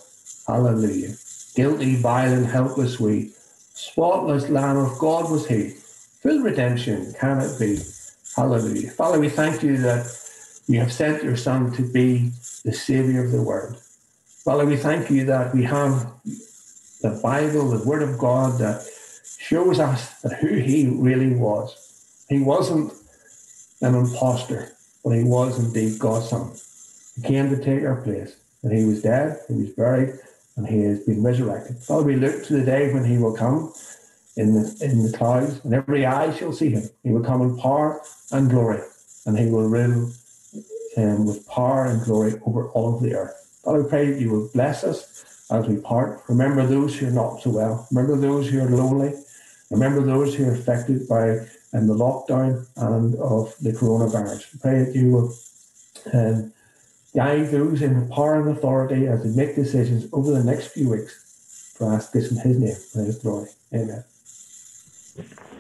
Hallelujah. 0.46 1.14
Guilty, 1.54 1.96
vile, 1.96 2.32
and 2.32 2.46
helpless 2.46 2.98
we, 2.98 3.30
spotless 3.74 4.48
Lamb 4.48 4.76
of 4.76 4.98
God 4.98 5.30
was 5.30 5.46
he. 5.46 5.70
Full 6.22 6.40
redemption 6.40 7.14
can 7.18 7.40
it 7.40 7.58
be. 7.58 7.78
Hallelujah. 8.36 8.90
Father, 8.90 9.20
we 9.20 9.28
thank 9.28 9.62
you 9.62 9.76
that 9.78 10.06
you 10.72 10.80
have 10.80 10.92
sent 10.92 11.22
your 11.22 11.36
Son 11.36 11.70
to 11.72 11.82
be 11.82 12.30
the 12.64 12.72
Savior 12.72 13.22
of 13.22 13.30
the 13.30 13.42
world. 13.42 13.76
Father, 14.42 14.64
we 14.64 14.76
thank 14.76 15.10
you 15.10 15.26
that 15.26 15.54
we 15.54 15.64
have 15.64 16.10
the 17.02 17.20
Bible, 17.22 17.68
the 17.68 17.86
Word 17.86 18.02
of 18.02 18.16
God, 18.18 18.58
that 18.58 18.82
shows 19.38 19.78
us 19.78 20.18
that 20.22 20.38
who 20.40 20.54
He 20.54 20.88
really 20.88 21.34
was. 21.34 22.24
He 22.30 22.40
wasn't 22.40 22.90
an 23.82 23.94
impostor, 23.94 24.72
but 25.04 25.10
He 25.10 25.24
was 25.24 25.58
indeed 25.58 25.98
God's 25.98 26.30
Son. 26.30 26.50
He 27.16 27.28
came 27.28 27.50
to 27.50 27.62
take 27.62 27.84
our 27.84 28.00
place, 28.00 28.34
and 28.62 28.72
He 28.72 28.86
was 28.86 29.02
dead, 29.02 29.40
He 29.48 29.54
was 29.54 29.70
buried, 29.72 30.14
and 30.56 30.66
He 30.66 30.84
has 30.84 31.00
been 31.00 31.22
resurrected. 31.22 31.76
Father, 31.82 32.04
we 32.04 32.16
look 32.16 32.46
to 32.46 32.54
the 32.54 32.64
day 32.64 32.94
when 32.94 33.04
He 33.04 33.18
will 33.18 33.36
come 33.36 33.74
in 34.38 34.54
the, 34.54 34.78
in 34.80 35.02
the 35.02 35.12
clouds, 35.18 35.60
and 35.64 35.74
every 35.74 36.06
eye 36.06 36.34
shall 36.34 36.54
see 36.54 36.70
Him. 36.70 36.88
He 37.02 37.10
will 37.10 37.22
come 37.22 37.42
in 37.42 37.58
power 37.58 38.00
and 38.30 38.48
glory, 38.48 38.80
and 39.26 39.38
He 39.38 39.50
will 39.50 39.68
rule 39.68 40.10
um, 40.96 41.26
with 41.26 41.46
power 41.48 41.86
and 41.86 42.04
glory 42.04 42.34
over 42.44 42.68
all 42.70 42.96
of 42.96 43.02
the 43.02 43.14
earth. 43.14 43.60
God, 43.64 43.82
we 43.82 43.88
pray 43.88 44.10
that 44.10 44.20
you 44.20 44.30
will 44.30 44.48
bless 44.52 44.84
us 44.84 45.46
as 45.50 45.66
we 45.66 45.76
part. 45.76 46.22
Remember 46.28 46.66
those 46.66 46.98
who 46.98 47.08
are 47.08 47.10
not 47.10 47.42
so 47.42 47.50
well. 47.50 47.86
Remember 47.90 48.16
those 48.16 48.48
who 48.48 48.60
are 48.60 48.70
lonely. 48.70 49.12
Remember 49.70 50.02
those 50.02 50.34
who 50.34 50.48
are 50.48 50.54
affected 50.54 51.08
by 51.08 51.30
um, 51.72 51.86
the 51.86 51.94
lockdown 51.94 52.66
and 52.76 53.14
of 53.16 53.54
the 53.60 53.72
coronavirus. 53.72 54.60
Pray 54.60 54.84
that 54.84 54.94
you 54.94 55.10
will 55.10 55.34
um, 56.12 56.52
guide 57.14 57.50
those 57.50 57.82
in 57.82 58.08
power 58.08 58.40
and 58.40 58.56
authority 58.56 59.06
as 59.06 59.22
they 59.22 59.30
make 59.30 59.54
decisions 59.54 60.08
over 60.12 60.30
the 60.30 60.44
next 60.44 60.68
few 60.68 60.90
weeks. 60.90 61.74
For 61.76 61.92
ask 61.92 62.12
this 62.12 62.30
in 62.30 62.36
His 62.36 62.58
name, 62.58 62.76
for 62.92 63.04
His 63.04 63.18
glory. 63.18 63.48
Amen. 63.74 64.04